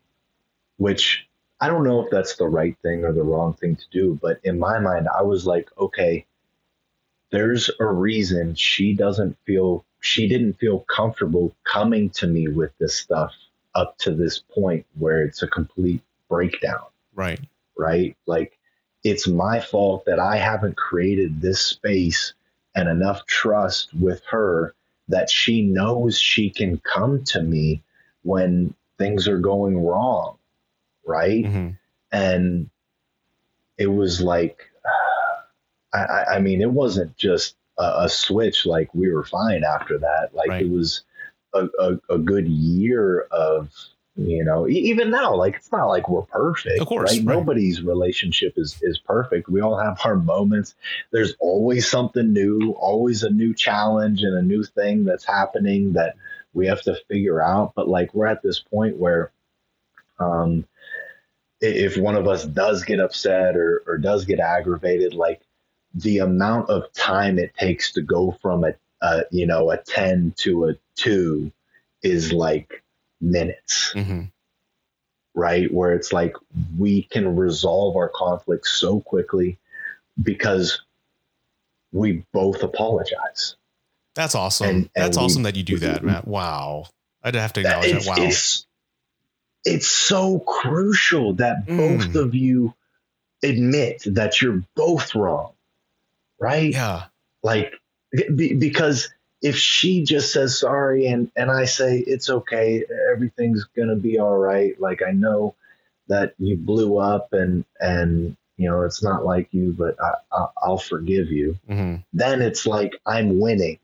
[0.77, 1.27] which
[1.61, 4.39] I don't know if that's the right thing or the wrong thing to do, but
[4.43, 6.25] in my mind, I was like, okay,
[7.31, 12.95] there's a reason she doesn't feel she didn't feel comfortable coming to me with this
[12.95, 13.33] stuff
[13.73, 17.39] up to this point where it's a complete breakdown, right
[17.77, 18.15] right?
[18.25, 18.57] Like
[19.03, 22.33] it's my fault that I haven't created this space
[22.75, 24.73] and enough trust with her
[25.07, 27.83] that she knows she can come to me
[28.23, 30.37] when things are going wrong,
[31.05, 31.45] right?
[31.45, 31.69] hmm
[32.11, 32.69] And
[33.77, 34.69] it was like,
[35.93, 38.65] I, I mean, it wasn't just a, a, switch.
[38.65, 40.33] Like we were fine after that.
[40.33, 40.61] Like right.
[40.63, 41.03] it was
[41.53, 43.69] a, a, a, good year of,
[44.15, 46.79] you know, even now, like it's not like we're perfect.
[46.79, 47.25] Of course, right?
[47.25, 47.35] right?
[47.37, 49.49] Nobody's relationship is is perfect.
[49.49, 50.75] We all have our moments.
[51.11, 56.15] There's always something new, always a new challenge and a new thing that's happening that
[56.53, 57.73] we have to figure out.
[57.75, 59.31] But like we're at this point where,
[60.17, 60.65] um,
[61.61, 65.41] if one of us does get upset or, or does get aggravated, like
[65.95, 70.33] the amount of time it takes to go from a, a you know a 10
[70.37, 71.51] to a 2
[72.03, 72.83] is like
[73.21, 73.93] minutes.
[73.95, 74.23] Mm-hmm.
[75.33, 75.73] right?
[75.73, 76.35] Where it's like
[76.77, 79.57] we can resolve our conflicts so quickly
[80.21, 80.81] because
[81.91, 83.55] we both apologize.
[84.15, 84.67] That's awesome.
[84.67, 86.27] And, and that's we, awesome that you do that matt.
[86.27, 86.85] Wow.
[87.23, 88.17] I'd have to acknowledge that.
[88.17, 88.25] Wow.
[88.25, 88.65] it's,
[89.65, 91.77] it's so crucial that mm.
[91.77, 92.73] both of you
[93.43, 95.54] admit that you're both wrong
[96.39, 96.71] right?
[96.71, 97.05] Yeah.
[97.43, 97.73] Like
[98.35, 99.09] be, because
[99.41, 104.37] if she just says sorry and and I say it's okay, everything's gonna be all
[104.37, 104.79] right.
[104.79, 105.55] Like I know
[106.07, 110.69] that you blew up and and you know it's not like you, but I, I
[110.69, 111.57] will forgive you.
[111.69, 112.01] Mm-hmm.
[112.13, 113.79] Then it's like I'm winning,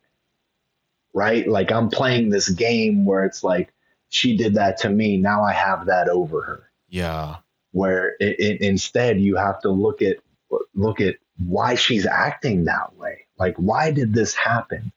[1.14, 1.48] right?
[1.48, 3.74] Like I'm playing this game where it's like
[4.10, 5.18] she did that to me.
[5.18, 6.70] Now I have that over her.
[6.90, 7.38] Yeah.
[7.72, 10.18] Where it, it, instead you have to look at
[10.76, 11.16] look at
[11.46, 13.26] why she's acting that way.
[13.38, 14.92] Like, why did this happen?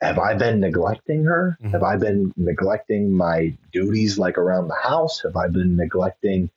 [0.00, 1.56] Have I been neglecting her?
[1.60, 1.72] Mm-hmm.
[1.72, 5.22] Have I been neglecting my duties, like around the house?
[5.22, 6.50] Have I been neglecting,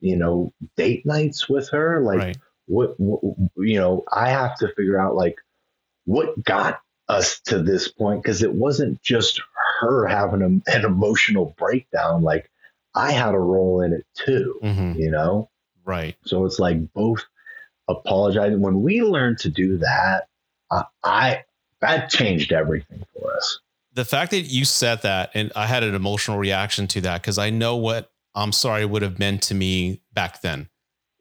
[0.00, 2.00] you know, date nights with her?
[2.00, 2.36] Like, right.
[2.66, 3.20] what, what,
[3.56, 5.36] you know, I have to figure out, like,
[6.04, 8.22] what got us to this point?
[8.22, 9.42] Because it wasn't just
[9.80, 12.22] her having a, an emotional breakdown.
[12.22, 12.50] Like,
[12.94, 15.00] I had a role in it too, mm-hmm.
[15.00, 15.50] you know?
[15.84, 16.16] Right.
[16.24, 17.24] So it's like both
[17.88, 18.60] apologizing.
[18.60, 20.28] When we learned to do that,
[20.70, 21.44] uh, I
[21.80, 23.60] that changed everything for us.
[23.92, 27.38] The fact that you said that, and I had an emotional reaction to that because
[27.38, 30.68] I know what I'm sorry would have meant to me back then.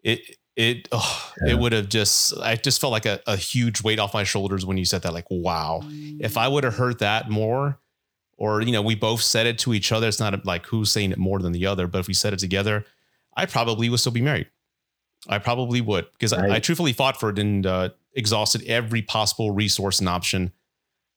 [0.01, 1.53] It it oh, yeah.
[1.53, 4.65] it would have just I just felt like a, a huge weight off my shoulders
[4.65, 5.13] when you said that.
[5.13, 5.81] Like, wow,
[6.19, 7.79] if I would have heard that more,
[8.37, 10.07] or you know, we both said it to each other.
[10.07, 12.39] It's not like who's saying it more than the other, but if we said it
[12.39, 12.85] together,
[13.35, 14.49] I probably would still be married.
[15.27, 16.51] I probably would because right.
[16.51, 20.51] I, I, truthfully fought for it and uh, exhausted every possible resource and option.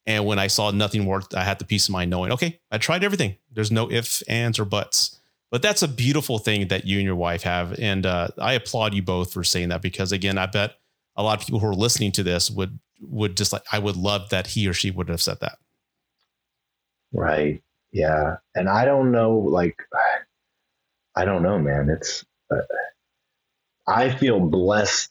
[0.06, 2.78] And when I saw nothing worked, I had the peace of mind knowing, okay, I
[2.78, 3.36] tried everything.
[3.52, 5.20] There's no ifs, ands, or buts.
[5.50, 7.78] But that's a beautiful thing that you and your wife have.
[7.78, 10.76] And uh, I applaud you both for saying that because, again, I bet
[11.16, 13.96] a lot of people who are listening to this would would just like I would
[13.96, 15.58] love that he or she would have said that.
[17.12, 17.62] Right.
[17.92, 18.36] Yeah.
[18.54, 19.76] And I don't know, like,
[21.16, 21.88] I don't know, man.
[21.90, 22.24] It's.
[22.50, 22.58] Uh,
[23.86, 25.10] I feel blessed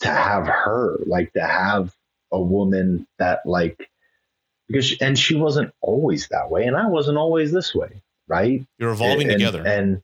[0.00, 1.94] to have her, like to have
[2.32, 3.88] a woman that like
[4.68, 8.64] because she, and she wasn't always that way and I wasn't always this way, right?
[8.78, 9.66] You're evolving and, together.
[9.66, 10.02] And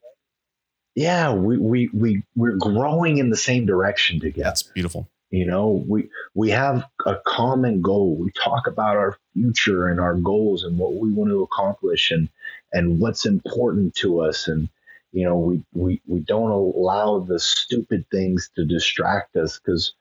[0.95, 4.45] yeah, we we we we're growing in the same direction together.
[4.45, 5.09] That's beautiful.
[5.31, 8.17] You know, we we have a common goal.
[8.17, 12.29] We talk about our future and our goals and what we want to accomplish and
[12.73, 14.69] and what's important to us and
[15.13, 19.95] you know we we we don't allow the stupid things to distract us because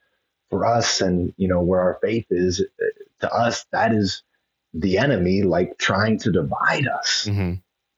[0.50, 2.66] for us and you know where our faith is
[3.20, 4.24] to us that is
[4.74, 7.54] the enemy like trying to divide us mm-hmm.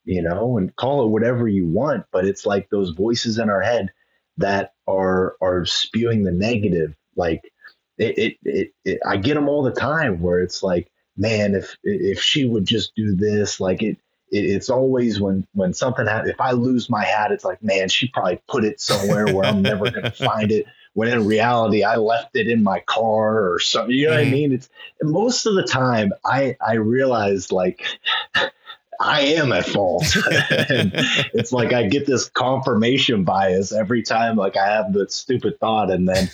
[0.06, 3.62] you know and call it whatever you want but it's like those voices in our
[3.62, 3.92] head
[4.38, 7.52] that are are spewing the negative like
[8.00, 11.78] it, it, it, it i get them all the time where it's like man if
[11.84, 13.98] if she would just do this like it
[14.34, 16.32] it, it's always when when something happens.
[16.32, 19.62] If I lose my hat, it's like, man, she probably put it somewhere where I'm
[19.62, 20.66] never going to find it.
[20.94, 23.96] When in reality, I left it in my car or something.
[23.96, 24.18] You know mm-hmm.
[24.18, 24.34] what I mm-hmm.
[24.34, 24.54] mean?
[24.54, 24.70] It's
[25.02, 27.84] most of the time I I realize like.
[29.00, 30.06] I am at fault.
[31.34, 35.90] it's like I get this confirmation bias every time like I have the stupid thought
[35.90, 36.30] and then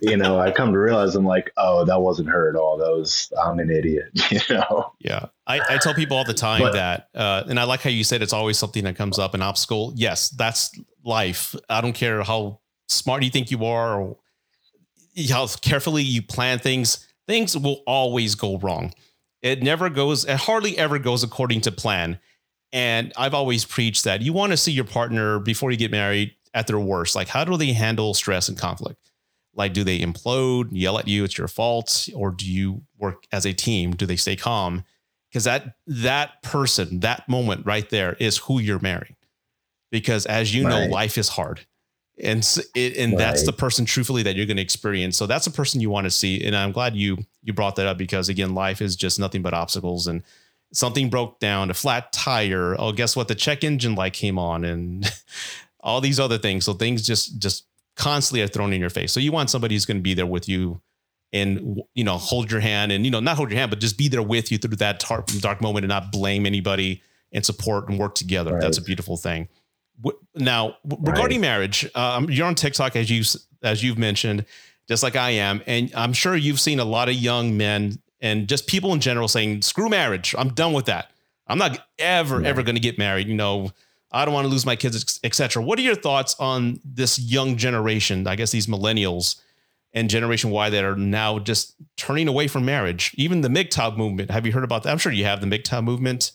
[0.00, 2.78] you know, I come to realize I'm like, oh, that wasn't her at all.
[2.78, 4.10] That was I'm an idiot.
[4.30, 4.92] You know.
[4.98, 7.90] Yeah, I, I tell people all the time but, that, uh, and I like how
[7.90, 9.92] you said it's always something that comes up, an obstacle.
[9.94, 10.70] Yes, that's
[11.04, 11.54] life.
[11.68, 14.16] I don't care how smart you think you are or
[15.28, 17.06] how carefully you plan things.
[17.26, 18.94] Things will always go wrong.
[19.42, 20.24] It never goes.
[20.24, 22.18] It hardly ever goes according to plan.
[22.72, 26.34] And I've always preached that you want to see your partner before you get married
[26.54, 27.14] at their worst.
[27.14, 29.10] Like, how do they handle stress and conflict?
[29.54, 33.44] Like, do they implode, yell at you, it's your fault, or do you work as
[33.44, 33.92] a team?
[33.92, 34.84] Do they stay calm?
[35.28, 39.16] Because that that person, that moment right there is who you're marrying.
[39.90, 40.88] Because as you right.
[40.88, 41.66] know, life is hard.
[42.22, 43.18] and it, and right.
[43.18, 46.04] that's the person truthfully that you're going to experience so that's a person you want
[46.04, 49.18] to see and i'm glad you you brought that up because again life is just
[49.18, 50.22] nothing but obstacles and
[50.72, 54.64] something broke down a flat tire oh guess what the check engine light came on
[54.64, 55.10] and
[55.80, 57.64] all these other things so things just just
[57.96, 60.26] constantly are thrown in your face so you want somebody who's going to be there
[60.26, 60.80] with you
[61.32, 63.98] and you know hold your hand and you know not hold your hand but just
[63.98, 67.88] be there with you through that dark, dark moment and not blame anybody and support
[67.88, 68.60] and work together right.
[68.60, 69.48] that's a beautiful thing
[70.34, 71.48] now, regarding right.
[71.48, 73.22] marriage, um, you're on TikTok as you
[73.62, 74.44] as you've mentioned,
[74.88, 78.48] just like I am, and I'm sure you've seen a lot of young men and
[78.48, 81.10] just people in general saying, "Screw marriage, I'm done with that.
[81.46, 82.48] I'm not ever yeah.
[82.48, 83.70] ever going to get married." You know,
[84.12, 85.62] I don't want to lose my kids, etc.
[85.62, 88.26] What are your thoughts on this young generation?
[88.26, 89.40] I guess these millennials
[89.94, 93.14] and Generation Y that are now just turning away from marriage.
[93.16, 94.30] Even the MGTOW movement.
[94.30, 94.90] Have you heard about that?
[94.90, 96.32] I'm sure you have the MGTOW movement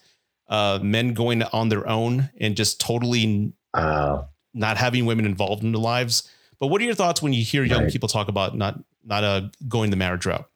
[0.48, 4.24] uh, men going on their own and just totally uh,
[4.54, 6.30] not having women involved in their lives.
[6.60, 7.92] But what are your thoughts when you hear young right.
[7.92, 10.50] people talk about not not uh, going the marriage route?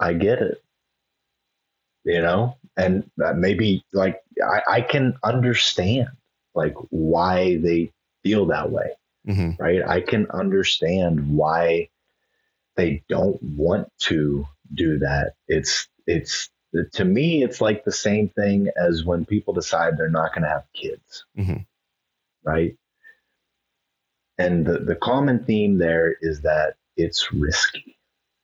[0.00, 0.62] I get it,
[2.04, 6.08] you know, and maybe like I, I can understand
[6.54, 8.90] like why they feel that way,
[9.26, 9.62] mm-hmm.
[9.62, 9.82] right?
[9.86, 11.88] I can understand why
[12.76, 15.34] they don't want to do that.
[15.46, 16.50] It's it's
[16.92, 20.48] to me, it's like the same thing as when people decide they're not going to
[20.48, 21.58] have kids, mm-hmm.
[22.44, 22.76] right?
[24.38, 27.98] And the, the common theme there is that it's risky.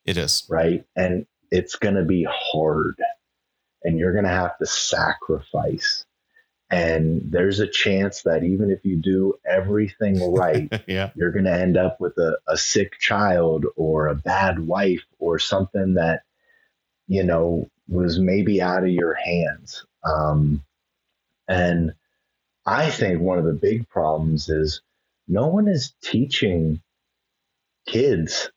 [0.05, 0.45] It is.
[0.49, 0.85] Right.
[0.97, 2.97] And it's going to be hard
[3.85, 6.05] and you're going to have to sacrifice.
[6.71, 11.11] And there's a chance that even if you do everything right, yeah.
[11.15, 15.39] you're going to end up with a, a sick child or a bad wife or
[15.39, 16.23] something that,
[17.07, 19.85] you know, was maybe out of your hands.
[20.05, 20.65] Um,
[21.47, 21.93] and
[22.67, 24.81] I think one of the big problems is
[25.29, 26.81] no one is teaching
[27.87, 28.51] kids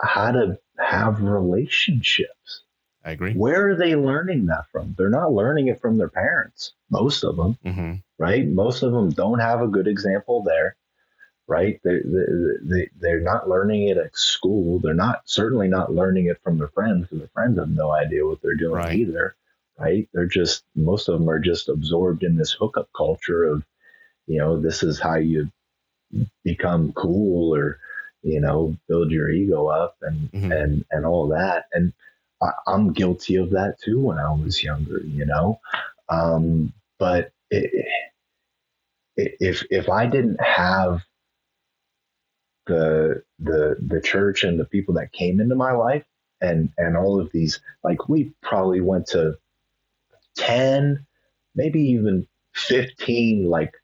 [0.00, 2.62] how to have relationships.
[3.04, 3.34] I agree.
[3.34, 4.94] Where are they learning that from?
[4.96, 7.94] They're not learning it from their parents, most of them, mm-hmm.
[8.18, 8.46] right?
[8.46, 10.76] Most of them don't have a good example there
[11.46, 11.80] right?
[11.84, 12.24] They, they,
[12.62, 14.78] they, they're not learning it at school.
[14.78, 18.26] They're not certainly not learning it from their friends because their friends have no idea
[18.26, 18.94] what they're doing right.
[18.94, 19.36] either,
[19.78, 20.08] right?
[20.12, 23.62] They're just, most of them are just absorbed in this hookup culture of,
[24.26, 25.50] you know, this is how you
[26.44, 27.78] become cool or,
[28.22, 30.52] you know, build your ego up and, mm-hmm.
[30.52, 31.66] and, and all that.
[31.74, 31.92] And
[32.44, 35.60] I, I'm guilty of that too when I was younger, you know?
[36.08, 37.86] Um, but it,
[39.16, 41.00] if, if I didn't have
[42.66, 46.04] the the the church and the people that came into my life
[46.40, 49.36] and and all of these like we probably went to
[50.36, 51.04] 10
[51.54, 53.74] maybe even 15 like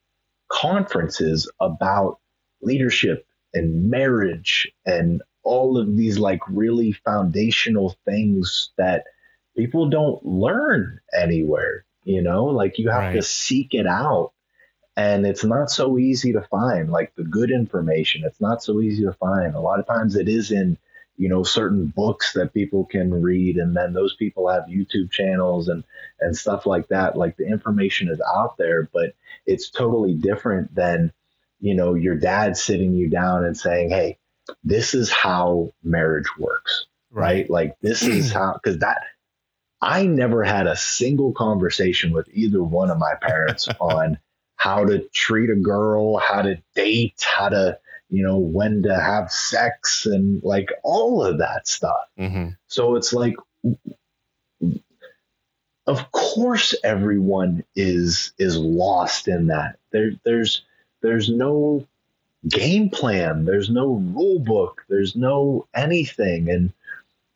[0.48, 2.18] conferences about
[2.62, 9.04] leadership and marriage and all of these like really foundational things that
[9.56, 12.46] people don't learn anywhere you know?
[12.46, 13.12] Like you have right.
[13.14, 14.32] to seek it out.
[14.96, 18.22] And it's not so easy to find like the good information.
[18.24, 19.54] It's not so easy to find.
[19.54, 20.76] A lot of times it is in
[21.16, 25.68] you know certain books that people can read and then those people have youtube channels
[25.68, 25.84] and
[26.18, 27.16] and stuff like that.
[27.16, 29.14] Like the information is out there but
[29.46, 31.12] it's totally different than
[31.60, 34.18] you know your dad sitting you down and saying hey
[34.64, 38.98] this is how marriage works right, like this is how because that
[39.82, 44.18] i never had a single conversation with either one of my parents on
[44.60, 47.78] how to treat a girl, how to date, how to,
[48.10, 51.96] you know, when to have sex and like all of that stuff.
[52.18, 52.50] Mm-hmm.
[52.66, 53.36] So it's like,
[55.86, 59.78] of course, everyone is is lost in that.
[59.92, 60.62] There, there's
[61.00, 61.86] there's no
[62.48, 63.44] game plan.
[63.44, 64.84] There's no rule book.
[64.88, 66.50] There's no anything.
[66.50, 66.72] And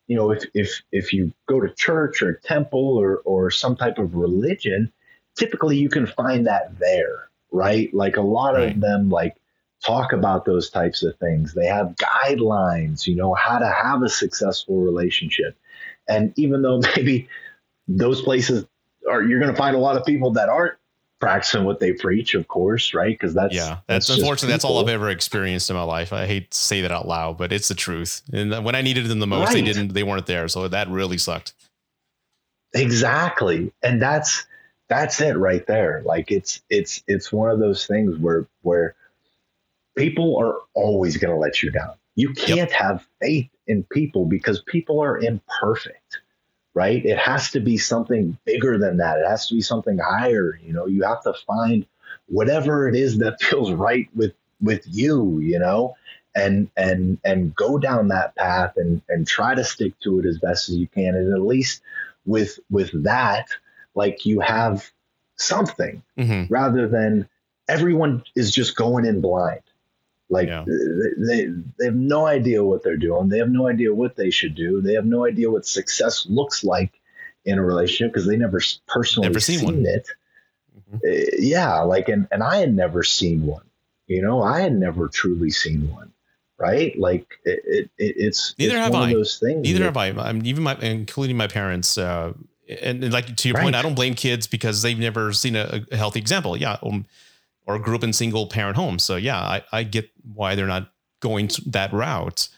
[0.07, 3.99] you know, if if if you go to church or temple or or some type
[3.99, 4.93] of religion,
[5.37, 7.93] typically you can find that there, right?
[7.95, 8.75] Like a lot right.
[8.75, 9.37] of them, like
[9.85, 11.55] talk about those types of things.
[11.55, 15.57] They have guidelines, you know, how to have a successful relationship.
[16.09, 17.29] And even though maybe
[17.87, 18.65] those places
[19.09, 20.75] are, you're going to find a lot of people that aren't
[21.21, 23.13] practicing what they preach, of course, right?
[23.19, 26.13] Because that's yeah, that's, that's unfortunately that's all I've ever experienced in my life.
[26.13, 28.23] I hate to say that out loud, but it's the truth.
[28.33, 29.55] And when I needed them the most, right.
[29.55, 30.49] they didn't, they weren't there.
[30.49, 31.55] So that really sucked.
[32.75, 34.47] Exactly, and that's
[34.89, 36.03] that's it right there.
[36.05, 38.95] Like it's it's it's one of those things where where
[39.97, 41.95] people are always going to let you down.
[42.17, 42.73] You can't yep.
[42.73, 46.21] have faith in people because people are imperfect,
[46.75, 47.05] right?
[47.05, 49.19] It has to be something bigger than that.
[49.19, 50.59] It has to be something higher.
[50.63, 51.87] You know, you have to find
[52.27, 55.97] whatever it is that feels right with with you, you know,
[56.35, 60.39] and and and go down that path and and try to stick to it as
[60.39, 61.15] best as you can.
[61.15, 61.83] And at least
[62.27, 63.49] with with that,
[63.95, 64.91] like you have
[65.37, 66.53] something mm-hmm.
[66.53, 67.29] rather than
[67.69, 69.61] everyone is just going in blind.
[70.35, 70.65] Like yeah.
[70.67, 71.47] they,
[71.79, 73.29] they have no idea what they're doing.
[73.29, 74.81] They have no idea what they should do.
[74.81, 77.01] They have no idea what success looks like
[77.45, 80.09] in a relationship because they never personally never seen, seen it.
[80.77, 80.97] Mm-hmm.
[80.97, 83.63] Uh, yeah, like and and I had never seen one.
[84.09, 86.11] You know, I had never truly seen one.
[86.59, 86.99] Right?
[86.99, 89.13] Like it, it, it's neither it's have I.
[89.13, 89.63] those things.
[89.63, 90.29] Neither that, have I.
[90.29, 91.97] I'm even my including my parents.
[91.97, 92.33] Uh,
[92.69, 93.63] and, and, like to your right.
[93.63, 96.57] point, I don't blame kids because they've never seen a, a healthy example.
[96.57, 97.07] Yeah, um,
[97.67, 99.03] or grew up in single parent homes.
[99.03, 100.91] So yeah, I, I get why they're not
[101.21, 102.49] going that route.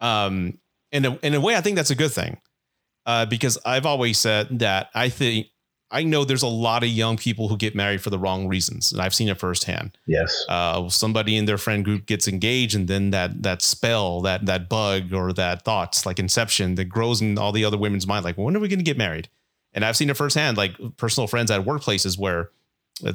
[0.00, 0.58] Um,
[0.90, 2.38] in a, in a way, I think that's a good thing.
[3.06, 5.46] Uh, because I've always said that I think
[5.90, 8.92] I know there's a lot of young people who get married for the wrong reasons,
[8.92, 9.96] and I've seen it firsthand.
[10.06, 14.44] Yes, uh, somebody in their friend group gets engaged, and then that that spell, that
[14.44, 18.24] that bug, or that thoughts like inception that grows in all the other women's mind,
[18.24, 19.30] like when are we going to get married?
[19.72, 22.50] And I've seen it firsthand, like personal friends at workplaces where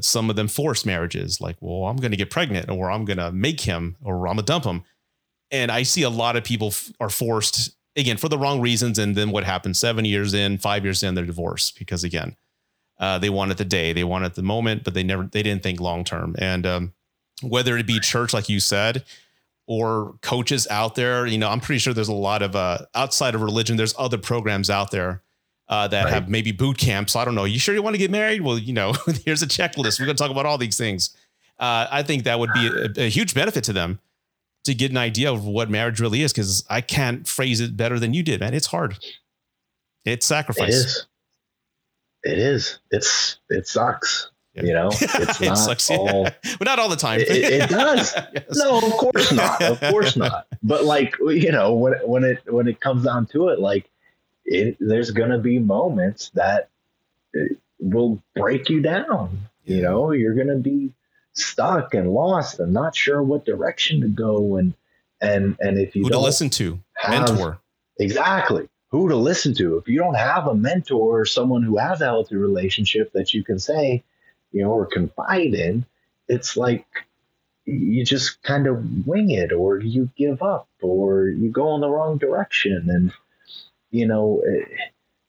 [0.01, 3.17] some of them forced marriages, like, well, I'm going to get pregnant, or I'm going
[3.17, 4.84] to make him, or I'm going to dump him.
[5.51, 8.97] And I see a lot of people f- are forced again for the wrong reasons.
[8.97, 12.36] And then what happens seven years in, five years in, they're divorced because again,
[12.99, 15.79] uh, they wanted the day, they wanted the moment, but they never, they didn't think
[15.79, 16.36] long term.
[16.38, 16.93] And um,
[17.41, 19.03] whether it be church, like you said,
[19.65, 23.36] or coaches out there, you know, I'm pretty sure there's a lot of uh, outside
[23.36, 23.77] of religion.
[23.77, 25.22] There's other programs out there
[25.70, 26.14] uh, that right.
[26.14, 27.16] have maybe boot camps.
[27.16, 27.45] I don't know.
[27.45, 28.41] You sure you want to get married?
[28.41, 28.93] Well, you know,
[29.26, 29.99] here's a checklist.
[29.99, 31.16] We're going to talk about all these things.
[31.59, 33.99] Uh, I think that would be a, a, huge benefit to them
[34.66, 36.34] to get an idea of what marriage really is.
[36.34, 38.53] Because I can't phrase it better than you did, man.
[38.53, 38.97] It's hard.
[40.03, 40.70] It's sacrifice.
[40.70, 41.07] It is.
[42.24, 42.80] It is.
[42.91, 44.30] It's it sucks.
[44.55, 44.64] Yeah.
[44.64, 46.34] You know, it's it not sucks, all, yeah.
[46.59, 47.20] but not all the time.
[47.20, 48.14] it, it, does.
[48.34, 48.43] yes.
[48.51, 49.61] No, of course not.
[49.61, 50.47] Of course not.
[50.61, 53.89] But like you know, when when it when it comes down to it, like
[54.54, 56.70] it, there's going to be moments that
[57.80, 59.49] will break you down.
[59.66, 60.93] You know, you're going to be
[61.34, 64.58] stuck and lost and not sure what direction to go.
[64.58, 64.74] And,
[65.20, 67.60] and, and if you who don't to listen to, have, mentor.
[67.99, 68.70] Exactly.
[68.89, 69.78] Who to listen to.
[69.78, 73.43] If you don't have a mentor or someone who has a healthy relationship that you
[73.43, 74.04] can say,
[74.51, 75.86] you know, or confide in,
[76.28, 76.86] it's like
[77.66, 81.89] you just kind of wing it or you give up or you go in the
[81.89, 82.89] wrong direction.
[82.89, 83.14] And,
[83.94, 84.41] you know,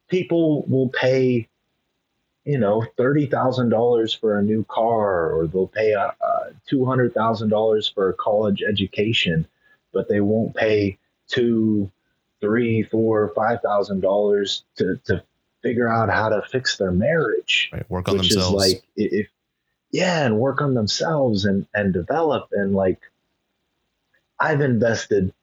[0.08, 1.46] people will pay,
[2.44, 6.10] you know, thirty thousand dollars for a new car, or they'll pay uh,
[6.66, 9.46] two hundred thousand dollars for a college education,
[9.92, 10.96] but they won't pay
[11.28, 11.90] two,
[12.40, 15.22] three, four, five thousand dollars to to
[15.62, 17.68] figure out how to fix their marriage.
[17.70, 18.64] Right, work on which themselves.
[18.64, 19.28] Is like if
[19.90, 23.00] yeah, and work on themselves and and develop and like
[24.40, 25.34] I've invested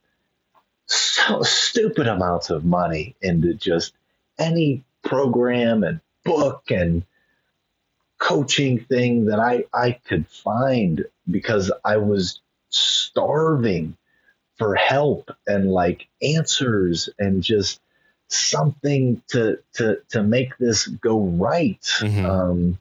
[0.85, 3.93] so stupid amounts of money into just
[4.37, 7.03] any program and book and
[8.19, 13.97] coaching thing that I, I could find because I was starving
[14.57, 17.79] for help and like answers and just
[18.27, 21.81] something to to to make this go right.
[21.81, 22.25] Mm-hmm.
[22.25, 22.79] Um,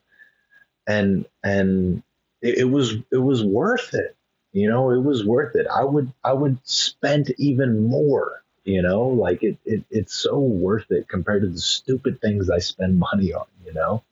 [0.87, 2.03] and and
[2.43, 4.17] it, it was it was worth it
[4.53, 5.67] you know, it was worth it.
[5.67, 10.91] I would I would spend even more, you know, like it, it it's so worth
[10.91, 14.03] it compared to the stupid things I spend money on, you know.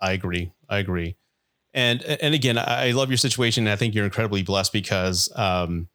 [0.00, 0.52] I agree.
[0.68, 1.16] I agree.
[1.74, 3.68] And and again, I love your situation.
[3.68, 5.88] I think you're incredibly blessed because um,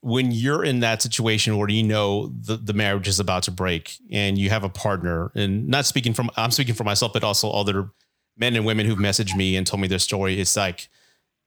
[0.00, 3.96] when you're in that situation where you know the, the marriage is about to break
[4.10, 7.50] and you have a partner, and not speaking from I'm speaking for myself, but also
[7.50, 7.90] other
[8.36, 10.40] men and women who've messaged me and told me their story.
[10.40, 10.88] It's like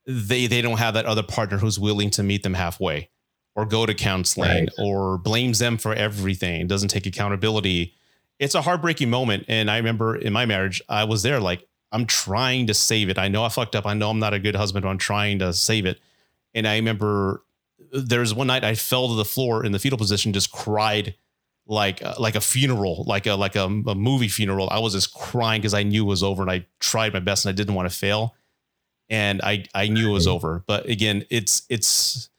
[0.05, 3.09] they they don't have that other partner who's willing to meet them halfway
[3.55, 4.69] or go to counseling right.
[4.77, 7.93] or blames them for everything doesn't take accountability.
[8.39, 9.45] It's a heartbreaking moment.
[9.47, 13.17] And i remember in my marriage i was there like i'm trying to save it.
[13.17, 13.85] I know i fucked up.
[13.85, 15.99] I know i'm not a good husband but i'm trying to save it.
[16.53, 17.43] And i remember
[17.91, 21.15] there's one night i fell to the floor in the fetal position just cried
[21.65, 24.67] like uh, like a funeral like a like a, a movie funeral.
[24.69, 27.45] I was just crying because i knew it was over and i tried my best
[27.45, 28.35] and i didn't want to fail
[29.09, 30.63] and I I knew it was over.
[30.65, 32.29] But again, it's it's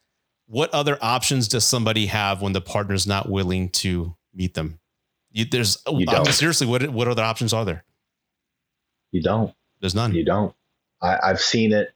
[0.47, 4.79] what other options does somebody have when the partner's not willing to meet them?
[5.33, 7.85] You, there's you seriously, what what other options are there?
[9.11, 9.55] You don't.
[9.81, 10.15] There's none.
[10.15, 10.55] You don't.
[11.03, 11.93] I, I've seen it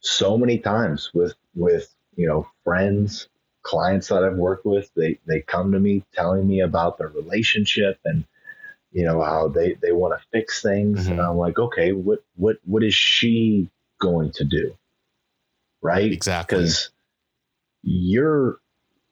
[0.00, 3.28] so many times with with you know friends,
[3.62, 4.90] clients that I've worked with.
[4.94, 8.24] They they come to me telling me about their relationship and
[8.92, 11.12] you know how they they want to fix things, mm-hmm.
[11.12, 14.76] and I'm like, okay, what what what is she going to do?
[15.82, 16.10] Right?
[16.12, 16.58] Exactly.
[16.58, 16.90] Because
[17.82, 18.58] you're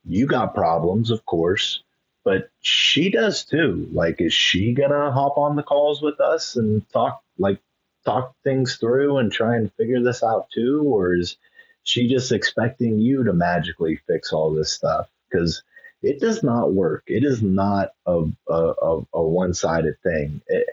[0.04, 1.82] you got problems, of course,
[2.24, 3.88] but she does too.
[3.92, 7.60] Like, is she gonna hop on the calls with us and talk like
[8.04, 11.36] talk things through and try and figure this out too, or is
[11.84, 15.08] she just expecting you to magically fix all this stuff?
[15.30, 15.62] Because
[16.02, 17.04] it does not work.
[17.06, 20.40] It is not a a, a one sided thing.
[20.48, 20.68] It,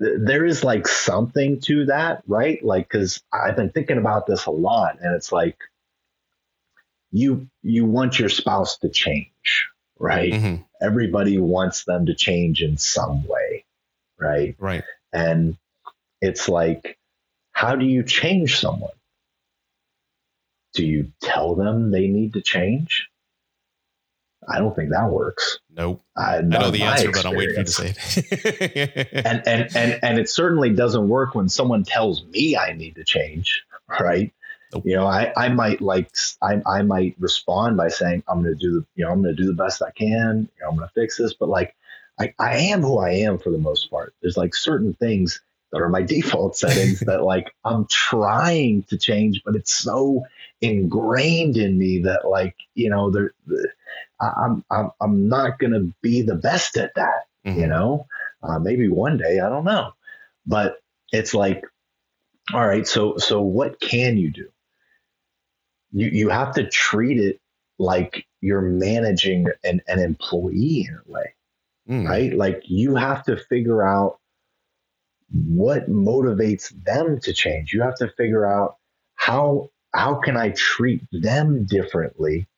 [0.00, 2.64] there is like something to that, right?
[2.64, 5.58] Like, because I've been thinking about this a lot, and it's like
[7.12, 9.68] you you want your spouse to change,
[9.98, 10.32] right?
[10.32, 10.62] Mm-hmm.
[10.80, 13.66] Everybody wants them to change in some way,
[14.18, 14.56] right?
[14.58, 14.84] Right.
[15.12, 15.58] And
[16.22, 16.98] it's like,
[17.52, 18.90] how do you change someone?
[20.72, 23.09] Do you tell them they need to change?
[24.48, 25.58] I don't think that works.
[25.74, 26.02] Nope.
[26.16, 27.22] I, I know the answer, experience.
[27.22, 29.08] but I'm waiting for you to say it.
[29.26, 33.04] and, and and and it certainly doesn't work when someone tells me I need to
[33.04, 33.64] change,
[34.00, 34.32] right?
[34.72, 34.84] Nope.
[34.86, 36.10] You know, I, I might like
[36.42, 39.34] I, I might respond by saying I'm going to do the you know I'm going
[39.34, 40.48] to do the best I can.
[40.56, 41.74] You know, I'm going to fix this, but like
[42.18, 44.14] I, I am who I am for the most part.
[44.20, 45.42] There's like certain things
[45.72, 50.24] that are my default settings that like I'm trying to change, but it's so
[50.60, 53.32] ingrained in me that like you know there
[54.20, 57.26] I'm I'm I'm not going to be the best at that.
[57.46, 57.60] Mm-hmm.
[57.60, 58.06] You know,
[58.42, 59.92] uh, maybe one day I don't know,
[60.46, 60.78] but
[61.12, 61.64] it's like
[62.52, 64.48] all right so so what can you do
[65.92, 67.40] you you have to treat it
[67.78, 71.34] like you're managing an, an employee in a way
[71.88, 72.08] mm.
[72.08, 74.18] right like you have to figure out
[75.32, 78.76] what motivates them to change you have to figure out
[79.14, 82.48] how how can i treat them differently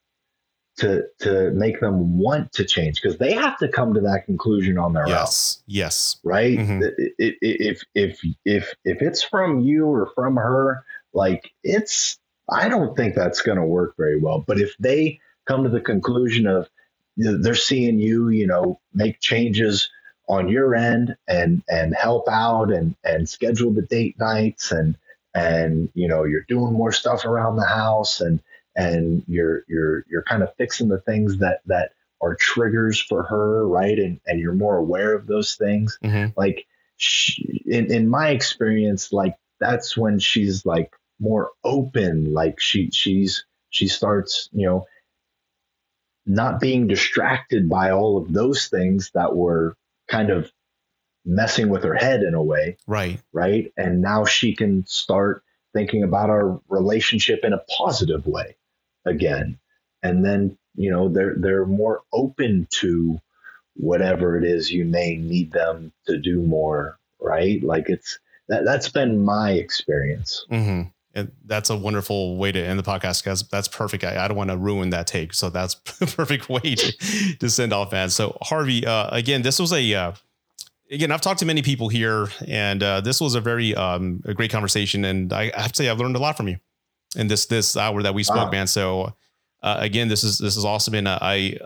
[0.82, 4.78] to to make them want to change because they have to come to that conclusion
[4.78, 5.58] on their yes.
[5.58, 5.64] own.
[5.68, 6.16] Yes.
[6.24, 6.58] Right.
[6.58, 6.82] Mm-hmm.
[7.18, 10.84] If if if if it's from you or from her,
[11.14, 12.18] like it's
[12.50, 14.44] I don't think that's going to work very well.
[14.44, 16.68] But if they come to the conclusion of
[17.16, 19.88] they're seeing you, you know, make changes
[20.28, 24.96] on your end and and help out and and schedule the date nights and
[25.34, 28.40] and you know you're doing more stuff around the house and
[28.76, 33.66] and you're you're you're kind of fixing the things that that are triggers for her
[33.66, 33.98] right?
[33.98, 35.98] And and you're more aware of those things.
[36.04, 36.30] Mm-hmm.
[36.36, 36.66] like
[36.96, 40.90] she, in, in my experience like that's when she's like
[41.20, 42.32] more open.
[42.32, 44.86] Like she she's she starts you know
[46.26, 49.76] not being distracted by all of those things that were
[50.08, 50.50] kind of
[51.24, 53.20] messing with her head in a way right.
[53.32, 53.72] right?
[53.76, 55.42] And now she can start
[55.72, 58.56] thinking about our relationship in a positive way
[59.04, 59.58] again.
[60.02, 63.20] And then you know they're they're more open to
[63.74, 67.62] whatever it is you may need them to do more right?
[67.62, 68.18] Like it's
[68.48, 70.44] that, that's been my experience.
[70.50, 70.88] Mm-hmm.
[71.14, 74.04] and that's a wonderful way to end the podcast because that's perfect.
[74.04, 75.32] I, I, don't want to ruin that take.
[75.34, 75.74] So that's
[76.16, 78.10] perfect way to, to send off man.
[78.10, 80.12] So harvey uh, again this was a uh,
[80.90, 84.34] again, I've talked to many people here, and uh, this was a very um, a
[84.34, 85.04] great conversation.
[85.04, 86.58] And I, I have to say, I've learned a lot from you
[87.16, 88.50] in this this hour that we spoke, wow.
[88.50, 88.66] man.
[88.66, 89.14] So
[89.62, 91.56] uh, again, this is this is awesome, and I,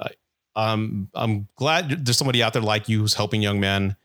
[0.54, 3.96] I'm I'm glad there's somebody out there like you who's helping young men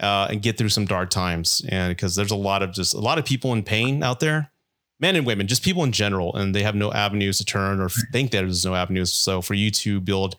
[0.00, 3.00] uh, and get through some dark times, and because there's a lot of just a
[3.00, 4.50] lot of people in pain out there,
[4.98, 7.88] men and women, just people in general, and they have no avenues to turn or
[7.88, 9.12] think that there's no avenues.
[9.12, 10.36] So for you to build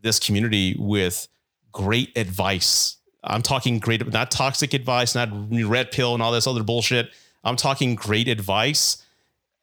[0.00, 1.28] this community with
[1.70, 2.96] great advice.
[3.24, 7.10] I'm talking great, not toxic advice, not red pill and all this other bullshit.
[7.44, 9.01] I'm talking great advice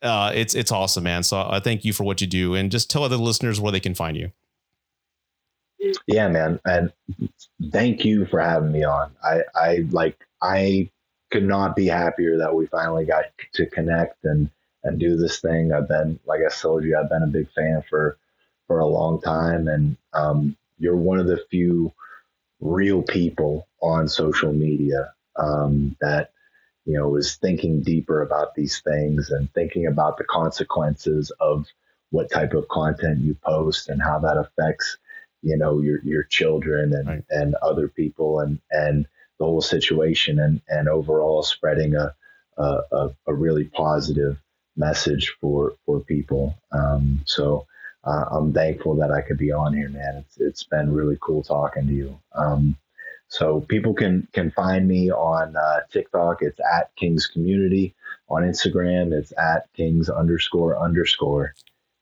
[0.01, 1.23] uh, it's it's awesome, man.
[1.23, 3.79] So I thank you for what you do, and just tell other listeners where they
[3.79, 4.31] can find you.
[6.07, 6.91] Yeah, man, and
[7.71, 9.11] thank you for having me on.
[9.23, 10.89] I I like I
[11.31, 14.49] could not be happier that we finally got to connect and
[14.83, 15.73] and do this thing.
[15.73, 18.17] I've been, like I told you, I've been a big fan for
[18.67, 21.91] for a long time, and um, you're one of the few
[22.61, 26.31] real people on social media um, that
[26.89, 31.67] you know, is thinking deeper about these things and thinking about the consequences of
[32.09, 34.97] what type of content you post and how that affects,
[35.43, 37.23] you know, your your children and, right.
[37.29, 39.05] and other people and and
[39.37, 42.11] the whole situation and and overall spreading a
[42.57, 44.41] a, a really positive
[44.75, 46.55] message for for people.
[46.71, 47.67] Um, so
[48.03, 50.15] uh, I'm thankful that I could be on here, man.
[50.25, 52.19] It's it's been really cool talking to you.
[52.33, 52.75] Um,
[53.29, 56.41] so people can can find me on uh, TikTok.
[56.41, 57.95] It's at Kings Community.
[58.29, 61.53] On Instagram, it's at Kings underscore underscore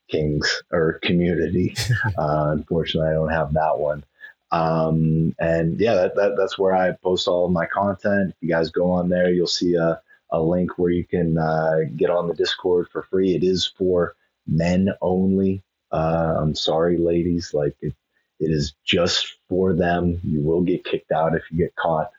[0.10, 1.76] Kings or Community.
[2.18, 4.04] uh, unfortunately, I don't have that one.
[4.52, 8.30] Um, and yeah, that, that, that's where I post all of my content.
[8.30, 10.02] If you guys go on there, you'll see a,
[10.32, 13.36] a link where you can uh, get on the Discord for free.
[13.36, 14.16] It is for
[14.48, 15.64] men only.
[15.92, 17.54] Uh, I'm sorry, ladies.
[17.54, 17.94] Like it,
[18.40, 20.20] it is just for them.
[20.24, 22.12] You will get kicked out if you get caught.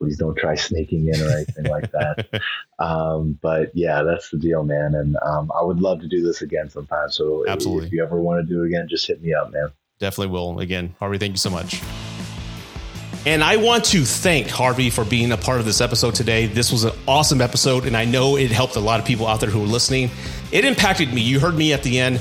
[0.00, 2.26] Please don't try sneaking in or anything like that.
[2.80, 4.94] Um, but yeah, that's the deal, man.
[4.94, 7.10] And um, I would love to do this again sometime.
[7.10, 7.88] So Absolutely.
[7.88, 9.72] if you ever want to do it again, just hit me up, man.
[9.98, 10.60] Definitely will.
[10.60, 11.82] Again, Harvey, thank you so much.
[13.26, 16.46] And I want to thank Harvey for being a part of this episode today.
[16.46, 19.40] This was an awesome episode, and I know it helped a lot of people out
[19.40, 20.08] there who are listening.
[20.52, 21.20] It impacted me.
[21.20, 22.20] You heard me at the end.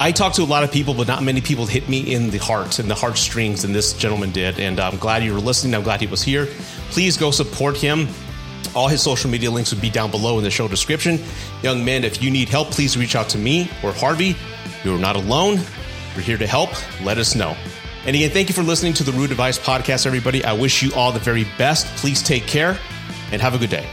[0.00, 2.38] I talked to a lot of people, but not many people hit me in the
[2.38, 4.58] heart and the heartstrings, and this gentleman did.
[4.58, 5.74] And I'm glad you were listening.
[5.74, 6.46] I'm glad he was here.
[6.90, 8.08] Please go support him.
[8.74, 11.20] All his social media links would be down below in the show description.
[11.62, 14.36] Young man, if you need help, please reach out to me or Harvey.
[14.82, 15.60] You are not alone.
[16.16, 16.70] We're here to help.
[17.02, 17.56] Let us know.
[18.06, 20.44] And again, thank you for listening to the Rude Advice Podcast, everybody.
[20.44, 21.86] I wish you all the very best.
[21.96, 22.78] Please take care
[23.30, 23.88] and have a good day.